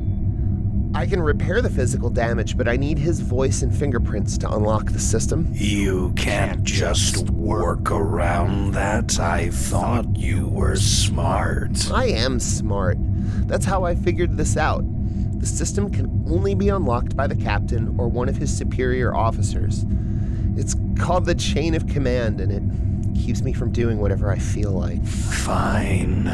I 0.92 1.06
can 1.06 1.22
repair 1.22 1.62
the 1.62 1.70
physical 1.70 2.10
damage, 2.10 2.58
but 2.58 2.66
I 2.66 2.76
need 2.76 2.98
his 2.98 3.20
voice 3.20 3.62
and 3.62 3.72
fingerprints 3.72 4.36
to 4.38 4.52
unlock 4.52 4.86
the 4.86 4.98
system. 4.98 5.48
You 5.52 6.12
can't 6.16 6.64
just 6.64 7.30
work 7.30 7.92
around 7.92 8.72
that. 8.72 9.20
I 9.20 9.50
thought 9.50 10.16
you 10.16 10.48
were 10.48 10.74
smart. 10.74 11.92
I 11.92 12.06
am 12.06 12.40
smart. 12.40 12.96
That's 13.46 13.64
how 13.64 13.84
I 13.84 13.94
figured 13.94 14.36
this 14.36 14.56
out. 14.56 14.82
The 15.38 15.46
system 15.46 15.90
can 15.90 16.24
only 16.28 16.56
be 16.56 16.68
unlocked 16.68 17.16
by 17.16 17.28
the 17.28 17.36
captain 17.36 17.94
or 17.96 18.08
one 18.08 18.28
of 18.28 18.36
his 18.36 18.54
superior 18.54 19.14
officers. 19.14 19.86
It's 20.56 20.74
called 21.00 21.24
the 21.24 21.34
chain 21.34 21.74
of 21.74 21.86
command, 21.86 22.40
and 22.40 22.52
it 22.52 22.62
keeps 23.18 23.42
me 23.42 23.52
from 23.52 23.72
doing 23.72 23.98
whatever 23.98 24.30
I 24.30 24.38
feel 24.38 24.70
like. 24.72 25.04
Fine. 25.04 26.28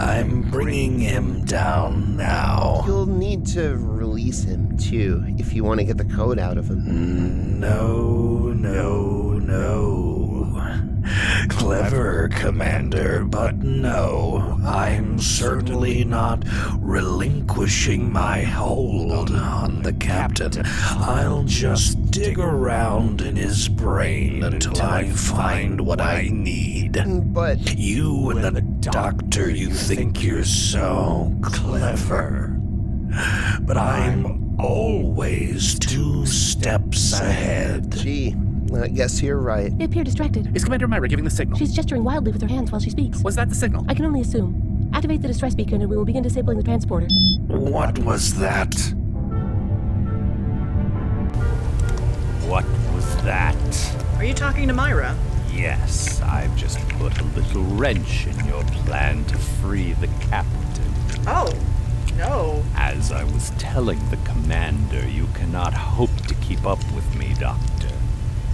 I'm 0.00 0.50
bringing 0.50 0.98
him 0.98 1.44
down 1.44 2.16
now. 2.16 2.82
You'll 2.86 3.04
need 3.04 3.44
to 3.48 3.76
release 3.76 4.44
him, 4.44 4.78
too, 4.78 5.24
if 5.36 5.52
you 5.52 5.62
want 5.62 5.80
to 5.80 5.84
get 5.84 5.98
the 5.98 6.06
code 6.06 6.38
out 6.38 6.56
of 6.56 6.70
him. 6.70 6.80
Mm, 6.80 7.58
no, 7.58 8.54
no, 8.56 9.32
no. 9.32 10.19
Clever, 11.50 12.28
Commander, 12.28 13.24
but 13.24 13.58
no, 13.58 14.56
I'm 14.64 15.18
certainly 15.18 16.04
not 16.04 16.44
relinquishing 16.78 18.10
my 18.12 18.42
hold 18.42 19.30
on 19.30 19.82
the 19.82 19.92
captain. 19.92 20.62
I'll 20.64 21.44
just 21.44 22.10
dig 22.10 22.38
around 22.38 23.20
in 23.20 23.36
his 23.36 23.68
brain 23.68 24.42
until 24.42 24.80
I 24.80 25.10
find 25.10 25.80
what 25.80 26.00
I 26.00 26.28
need. 26.32 26.98
But 27.34 27.76
You 27.76 28.30
and 28.30 28.56
the 28.56 28.62
Doctor, 28.62 29.50
you 29.50 29.70
think 29.70 30.22
you're 30.22 30.44
so 30.44 31.32
clever. 31.42 32.56
But 33.60 33.76
I'm 33.76 34.58
always 34.60 35.78
two 35.78 36.24
steps 36.26 37.12
ahead. 37.20 37.92
Gee, 37.92 38.34
Uh, 38.72 38.82
I 38.82 38.88
guess 38.88 39.20
you're 39.22 39.38
right. 39.38 39.76
They 39.76 39.84
appear 39.84 40.04
distracted. 40.04 40.54
Is 40.56 40.64
Commander 40.64 40.86
Myra 40.86 41.08
giving 41.08 41.24
the 41.24 41.30
signal? 41.30 41.58
She's 41.58 41.72
gesturing 41.72 42.04
wildly 42.04 42.32
with 42.32 42.42
her 42.42 42.48
hands 42.48 42.70
while 42.70 42.80
she 42.80 42.90
speaks. 42.90 43.22
Was 43.22 43.34
that 43.36 43.48
the 43.48 43.54
signal? 43.54 43.84
I 43.88 43.94
can 43.94 44.04
only 44.04 44.20
assume. 44.20 44.90
Activate 44.92 45.22
the 45.22 45.28
distress 45.28 45.54
beacon 45.54 45.80
and 45.80 45.90
we 45.90 45.96
will 45.96 46.04
begin 46.04 46.22
disabling 46.22 46.58
the 46.58 46.64
transporter. 46.64 47.08
What 47.48 47.98
was 48.00 48.34
that? 48.38 48.74
What 52.46 52.64
was 52.94 53.16
that? 53.22 53.96
Are 54.16 54.24
you 54.24 54.34
talking 54.34 54.68
to 54.68 54.74
Myra? 54.74 55.16
Yes, 55.52 56.20
I've 56.22 56.54
just 56.56 56.78
put 56.90 57.18
a 57.20 57.24
little 57.24 57.62
wrench 57.62 58.26
in 58.26 58.46
your 58.46 58.62
plan 58.64 59.24
to 59.26 59.36
free 59.36 59.92
the 59.94 60.08
captain. 60.20 60.92
Oh, 61.26 61.52
no. 62.16 62.62
As 62.76 63.12
I 63.12 63.24
was 63.24 63.50
telling 63.58 63.98
the 64.10 64.16
commander, 64.18 65.08
you 65.08 65.26
cannot 65.34 65.74
hope 65.74 66.14
to 66.26 66.34
keep 66.36 66.64
up 66.66 66.78
with 66.92 67.14
me, 67.16 67.34
Doctor. 67.38 67.79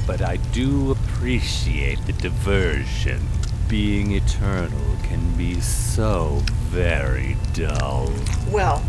But 0.07 0.23
I 0.23 0.37
do 0.37 0.92
appreciate 0.92 2.05
the 2.07 2.12
diversion. 2.12 3.27
Being 3.69 4.12
eternal 4.12 4.97
can 5.03 5.37
be 5.37 5.61
so 5.61 6.42
very 6.71 7.37
dull. 7.53 8.12
Well, 8.51 8.85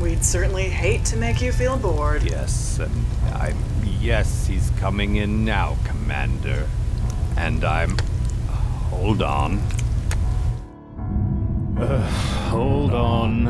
we'd 0.00 0.24
certainly 0.24 0.68
hate 0.68 1.04
to 1.06 1.16
make 1.16 1.42
you 1.42 1.50
feel 1.50 1.76
bored. 1.76 2.22
Yes, 2.22 2.78
and 2.78 3.04
I'm. 3.34 3.56
Yes, 4.00 4.46
he's 4.46 4.70
coming 4.78 5.16
in 5.16 5.44
now, 5.44 5.76
Commander. 5.84 6.68
And 7.36 7.64
I'm. 7.64 7.98
Hold 8.90 9.22
on. 9.22 9.58
Uh, 11.76 12.00
hold 12.48 12.92
on. 12.94 13.48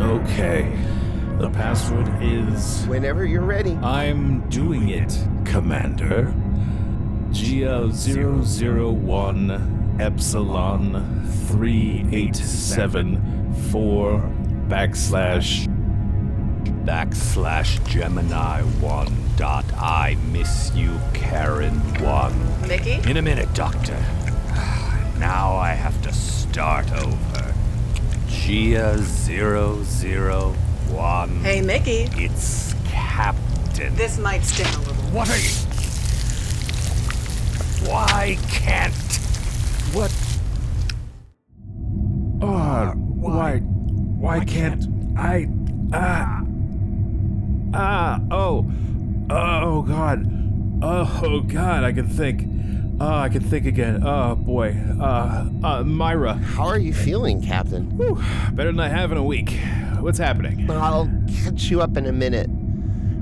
Okay. 0.00 0.76
The 1.38 1.50
password 1.50 2.08
is. 2.20 2.84
Whenever 2.86 3.24
you're 3.24 3.42
ready. 3.42 3.74
I'm 3.76 4.48
doing 4.48 4.88
it, 4.88 5.12
Commander. 5.48 6.32
Gia 7.32 7.88
001 7.90 9.96
Epsilon 10.00 11.26
3874 11.48 14.20
backslash 14.68 15.66
backslash 16.84 17.84
Gemini 17.86 18.62
1 18.62 19.12
dot 19.36 19.64
I 19.74 20.16
miss 20.30 20.70
you 20.74 20.98
Karen 21.14 21.74
1. 22.02 22.68
Mickey? 22.68 23.00
In 23.10 23.16
a 23.16 23.22
minute, 23.22 23.52
Doctor. 23.54 23.96
Now 25.18 25.56
I 25.56 25.72
have 25.72 26.00
to 26.02 26.12
start 26.12 26.92
over. 26.92 27.54
Gia 28.28 28.96
001. 28.96 31.40
Hey, 31.40 31.60
Mickey. 31.60 32.08
It's 32.12 32.74
Captain. 32.86 33.94
This 33.94 34.18
might 34.18 34.44
sting 34.44 34.66
a 34.66 34.78
little. 34.80 34.97
What 35.12 35.30
are 35.30 35.38
you? 35.38 35.48
Why 37.90 38.38
can't. 38.50 38.94
What? 39.94 40.12
Oh, 42.42 42.92
why? 42.94 43.58
Why 43.58 44.44
can't 44.44 44.84
I? 45.16 45.48
Ah. 45.94 46.42
Ah, 47.72 48.20
oh. 48.30 48.70
Oh, 49.30 49.82
God. 49.82 50.26
Oh, 50.82 51.40
God, 51.40 51.84
I 51.84 51.92
can 51.92 52.06
think. 52.06 52.44
Oh, 53.00 53.14
I 53.14 53.30
can 53.30 53.42
think 53.42 53.64
again. 53.64 54.02
Oh, 54.04 54.34
boy. 54.34 54.76
Uh, 55.00 55.48
uh, 55.62 55.84
Myra. 55.84 56.34
How 56.34 56.66
are 56.66 56.78
you 56.78 56.92
feeling, 56.92 57.40
Captain? 57.40 57.84
Whew, 57.96 58.22
better 58.52 58.72
than 58.72 58.80
I 58.80 58.88
have 58.88 59.10
in 59.12 59.16
a 59.18 59.24
week. 59.24 59.58
What's 60.00 60.18
happening? 60.18 60.70
I'll 60.70 61.10
catch 61.42 61.70
you 61.70 61.80
up 61.80 61.96
in 61.96 62.06
a 62.06 62.12
minute. 62.12 62.50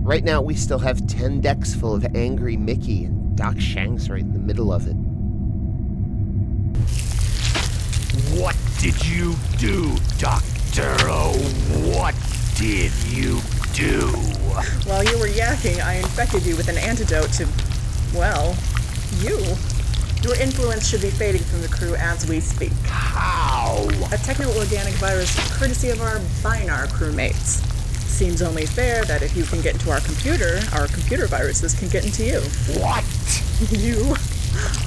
Right 0.07 0.23
now, 0.23 0.41
we 0.41 0.55
still 0.55 0.79
have 0.79 1.05
10 1.09 1.41
decks 1.41 1.75
full 1.75 1.93
of 1.93 2.07
angry 2.15 2.57
Mickey, 2.57 3.07
and 3.07 3.37
Doc 3.37 3.59
Shang's 3.59 4.09
right 4.09 4.21
in 4.21 4.33
the 4.33 4.39
middle 4.39 4.73
of 4.73 4.87
it. 4.87 4.95
What 8.41 8.57
did 8.79 9.05
you 9.05 9.35
do, 9.59 9.97
Doctor? 10.19 10.95
Oh, 11.11 11.37
what 11.93 12.15
did 12.55 12.93
you 13.09 13.41
do? 13.73 14.07
While 14.89 15.03
you 15.03 15.19
were 15.19 15.27
yakking, 15.27 15.85
I 15.85 15.95
infected 15.95 16.47
you 16.47 16.55
with 16.57 16.69
an 16.69 16.79
antidote 16.79 17.33
to, 17.33 17.49
well, 18.15 18.55
you. 19.19 19.39
Your 20.23 20.41
influence 20.41 20.89
should 20.89 21.03
be 21.03 21.11
fading 21.11 21.43
from 21.43 21.63
the 21.63 21.69
crew 21.69 21.97
as 21.97 22.29
we 22.29 22.39
speak. 22.39 22.71
How? 22.85 23.89
A 24.13 24.19
techno-organic 24.19 24.95
virus 24.95 25.35
courtesy 25.59 25.91
of 25.91 26.01
our 26.01 26.21
Binar 26.45 26.87
crewmates. 26.87 27.61
Seems 28.17 28.41
only 28.41 28.65
fair 28.65 29.05
that 29.05 29.21
if 29.21 29.37
you 29.37 29.45
can 29.45 29.61
get 29.61 29.75
into 29.75 29.91
our 29.91 30.01
computer, 30.01 30.59
our 30.73 30.87
computer 30.87 31.27
viruses 31.27 31.79
can 31.79 31.89
get 31.89 32.07
into 32.07 32.25
you. 32.25 32.41
What? 32.81 33.05
You 33.71 34.15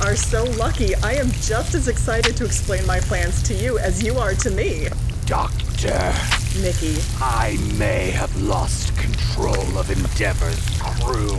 are 0.02 0.16
so 0.16 0.46
lucky. 0.58 0.96
I 0.96 1.14
am 1.14 1.30
just 1.34 1.76
as 1.76 1.88
excited 1.88 2.36
to 2.38 2.46
explain 2.46 2.86
my 2.88 3.00
plans 3.02 3.44
to 3.44 3.54
you 3.54 3.78
as 3.78 4.04
you 4.04 4.18
are 4.18 4.34
to 4.34 4.50
me. 4.50 4.88
Doctor, 5.28 6.14
Mickey, 6.60 6.98
I 7.20 7.58
may 7.78 8.10
have 8.10 8.36
lost 8.42 8.98
control 8.98 9.78
of 9.78 9.92
Endeavor's 9.92 10.68
crew, 10.82 11.38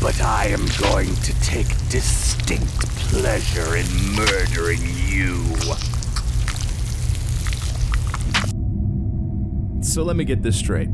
but 0.00 0.20
I 0.22 0.46
am 0.46 0.64
going 0.80 1.12
to 1.12 1.40
take 1.40 1.66
distinct 1.88 2.86
pleasure 3.10 3.76
in 3.76 3.86
murdering 4.14 4.80
you. 5.08 5.42
So 9.82 10.04
let 10.04 10.14
me 10.14 10.24
get 10.24 10.44
this 10.44 10.56
straight. 10.56 10.88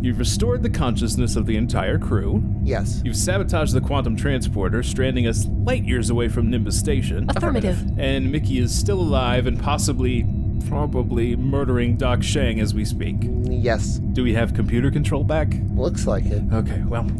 You've 0.00 0.18
restored 0.18 0.62
the 0.62 0.70
consciousness 0.70 1.36
of 1.36 1.46
the 1.46 1.56
entire 1.56 1.98
crew. 1.98 2.42
Yes. 2.62 3.00
You've 3.04 3.16
sabotaged 3.16 3.72
the 3.72 3.80
quantum 3.80 4.16
transporter, 4.16 4.82
stranding 4.82 5.26
us 5.26 5.46
light 5.46 5.84
years 5.84 6.10
away 6.10 6.28
from 6.28 6.50
Nimbus 6.50 6.78
Station. 6.78 7.26
Affirmative. 7.30 7.98
And 7.98 8.30
Mickey 8.30 8.58
is 8.58 8.76
still 8.76 9.00
alive 9.00 9.46
and 9.46 9.60
possibly, 9.60 10.24
probably 10.68 11.34
murdering 11.34 11.96
Doc 11.96 12.22
Shang 12.22 12.60
as 12.60 12.74
we 12.74 12.84
speak. 12.84 13.16
Yes. 13.20 13.98
Do 14.12 14.22
we 14.22 14.34
have 14.34 14.54
computer 14.54 14.90
control 14.90 15.24
back? 15.24 15.54
Looks 15.74 16.06
like 16.06 16.26
it. 16.26 16.42
Okay, 16.52 16.82
well, 16.86 17.10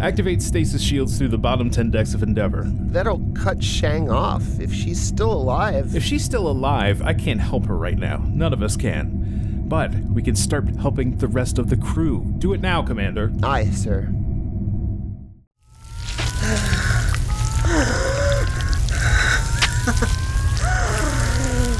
activate 0.00 0.42
stasis 0.42 0.82
shields 0.82 1.18
through 1.18 1.28
the 1.28 1.38
bottom 1.38 1.70
10 1.70 1.90
decks 1.90 2.14
of 2.14 2.22
Endeavor. 2.22 2.64
That'll 2.66 3.22
cut 3.34 3.62
Shang 3.64 4.10
off. 4.10 4.42
If 4.60 4.72
she's 4.72 5.00
still 5.00 5.32
alive. 5.32 5.96
If 5.96 6.04
she's 6.04 6.24
still 6.24 6.46
alive, 6.46 7.02
I 7.02 7.14
can't 7.14 7.40
help 7.40 7.66
her 7.66 7.76
right 7.76 7.98
now. 7.98 8.22
None 8.28 8.52
of 8.52 8.62
us 8.62 8.76
can. 8.76 9.21
But 9.72 9.94
we 9.94 10.20
can 10.20 10.36
start 10.36 10.68
helping 10.76 11.16
the 11.16 11.26
rest 11.26 11.58
of 11.58 11.70
the 11.70 11.78
crew. 11.78 12.34
Do 12.36 12.52
it 12.52 12.60
now, 12.60 12.82
Commander. 12.82 13.32
Aye, 13.42 13.70
sir. 13.70 14.02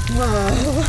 Whoa. 0.09 0.81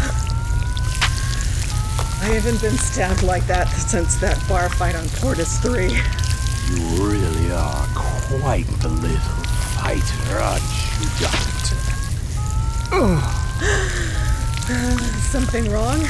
I 2.22 2.32
haven't 2.32 2.62
been 2.62 2.78
stabbed 2.78 3.22
like 3.22 3.46
that 3.48 3.68
since 3.68 4.16
that 4.22 4.42
bar 4.48 4.70
fight 4.70 4.94
on 4.94 5.06
Portus 5.10 5.58
3. 5.60 5.88
You 5.88 5.98
really 7.06 7.52
are 7.52 7.86
quite 7.94 8.66
the 8.80 8.88
little 8.88 9.44
fighter, 9.76 10.38
aren't 10.38 10.64
you, 10.98 11.08
Doctor? 11.20 11.76
Something 14.64 15.70
wrong? 15.70 16.00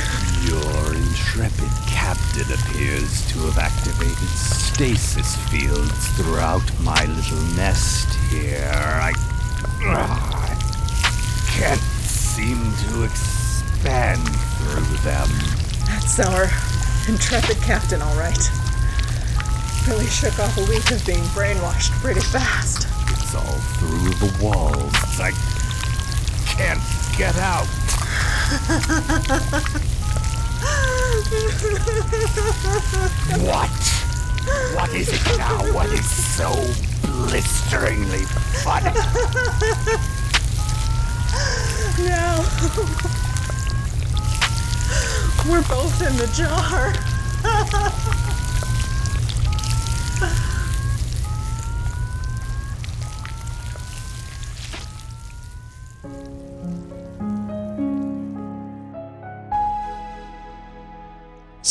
Your 0.47 0.95
intrepid 0.95 1.71
captain 1.89 2.47
appears 2.55 3.27
to 3.33 3.39
have 3.51 3.59
activated 3.59 4.29
stasis 4.29 5.35
fields 5.51 6.09
throughout 6.15 6.63
my 6.81 7.05
little 7.05 7.43
nest 7.57 8.15
here. 8.31 8.71
I, 8.73 9.13
I 9.83 10.55
can't 11.51 11.81
seem 11.81 12.59
to 12.87 13.03
expand 13.03 14.23
through 14.23 14.99
them. 15.03 15.29
That's 15.87 16.21
our 16.21 16.45
intrepid 17.09 17.57
captain, 17.63 18.03
all 18.03 18.17
right. 18.17 18.39
Really 19.89 20.07
shook 20.07 20.39
off 20.39 20.57
a 20.59 20.71
week 20.71 20.93
of 20.93 21.05
being 21.05 21.25
brainwashed 21.35 21.91
pretty 22.01 22.21
fast. 22.21 22.87
It's 23.11 23.35
all 23.35 23.59
through 23.79 24.15
the 24.23 24.31
walls. 24.41 24.95
I 25.19 25.33
can't 26.47 26.81
get 27.19 27.37
out. 27.39 27.67
What? 33.45 33.71
What 34.75 34.95
is 34.95 35.09
it 35.09 35.39
now? 35.39 35.73
What 35.73 35.89
is 35.89 36.09
so 36.09 36.53
blisteringly 37.03 38.25
funny? 38.63 38.95
now, 42.05 42.45
we're 45.51 45.63
both 45.63 46.01
in 46.01 46.17
the 46.17 46.29
jar. 46.33 46.95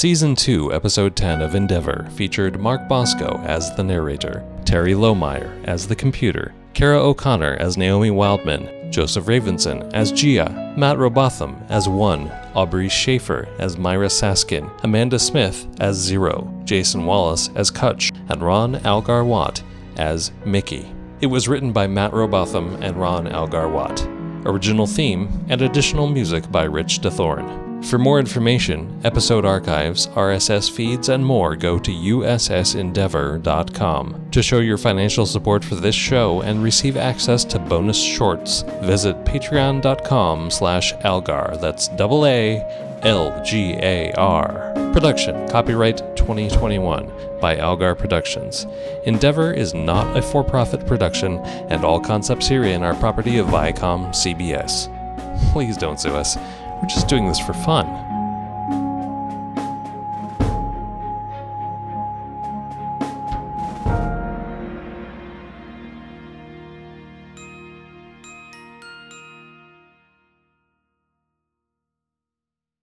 Season 0.04 0.36
2, 0.36 0.74
Episode 0.74 1.16
10 1.16 1.42
of 1.42 1.56
Endeavor 1.56 2.06
featured 2.12 2.60
Mark 2.60 2.90
Bosco 2.90 3.40
as 3.46 3.74
the 3.78 3.84
narrator, 3.86 4.44
Terry 4.66 4.92
Lohmeyer 4.92 5.64
as 5.64 5.88
the 5.88 5.96
computer, 5.96 6.54
Kara 6.74 7.02
O'Connor 7.02 7.56
as 7.62 7.78
Naomi 7.78 8.12
Wildman, 8.12 8.92
Joseph 8.92 9.28
Ravenson 9.28 9.90
as 9.94 10.12
Gia, 10.12 10.74
Matt 10.78 10.98
Robotham 10.98 11.56
as 11.70 11.88
One, 11.88 12.30
Aubrey 12.54 12.90
Schaefer 12.90 13.48
as 13.60 13.78
Myra 13.78 14.08
Saskin, 14.08 14.70
Amanda 14.84 15.18
Smith 15.18 15.66
as 15.80 15.96
Zero, 15.96 16.54
Jason 16.66 17.06
Wallace 17.06 17.50
as 17.56 17.72
Kutch, 17.72 18.14
and 18.28 18.42
Ron 18.42 18.86
Algar 18.86 19.24
Watt 19.24 19.64
as 19.96 20.34
Mickey. 20.44 20.94
It 21.22 21.28
was 21.28 21.48
written 21.48 21.72
by 21.72 21.88
Matt 21.88 22.12
Robotham 22.12 22.76
and 22.84 22.98
Ron 22.98 23.32
Algar 23.32 23.70
Watt. 23.70 24.06
Original 24.46 24.86
theme 24.86 25.46
and 25.48 25.62
additional 25.62 26.08
music 26.08 26.52
by 26.52 26.66
Rich 26.66 27.00
DeThorne. 27.00 27.73
For 27.90 27.98
more 28.00 28.20
information, 28.20 29.02
episode 29.04 29.44
archives, 29.46 30.08
RSS 30.08 30.72
feeds, 30.72 31.10
and 31.10 31.24
more, 31.26 31.56
go 31.56 31.78
to 31.78 31.92
ussendeavor.com. 31.92 34.30
To 34.32 34.42
show 34.42 34.60
your 34.60 34.78
financial 34.78 35.26
support 35.26 35.66
for 35.66 35.76
this 35.76 35.94
show 35.94 36.42
and 36.42 36.64
receive 36.64 36.96
access 36.98 37.44
to 37.46 37.60
bonus 37.60 38.02
shorts, 38.02 38.64
visit 38.82 39.24
patreon.com 39.26 40.50
slash 40.50 40.94
aalgar. 40.96 41.62
That's 41.62 41.90
double 41.90 42.26
A 42.26 42.62
L 43.04 43.40
G 43.44 43.74
A 43.74 44.12
R. 44.14 44.72
Production, 44.94 45.46
copyright 45.50 45.98
2021 46.16 47.12
by 47.42 47.58
Aalgar 47.58 47.98
Productions. 47.98 48.66
Endeavor 49.04 49.52
is 49.52 49.74
not 49.74 50.16
a 50.16 50.22
for 50.22 50.42
profit 50.44 50.88
production, 50.88 51.40
and 51.70 51.84
all 51.84 52.00
concepts 52.00 52.48
herein 52.48 52.82
are 52.82 52.96
property 52.96 53.40
of 53.40 53.48
Viacom 53.48 54.08
CBS. 54.12 54.88
Please 55.52 55.76
don't 55.78 56.00
sue 56.00 56.16
us. 56.16 56.38
We're 56.84 56.88
just 56.88 57.08
doing 57.08 57.30
this 57.30 57.40
for 57.40 57.54
fun. 57.54 58.03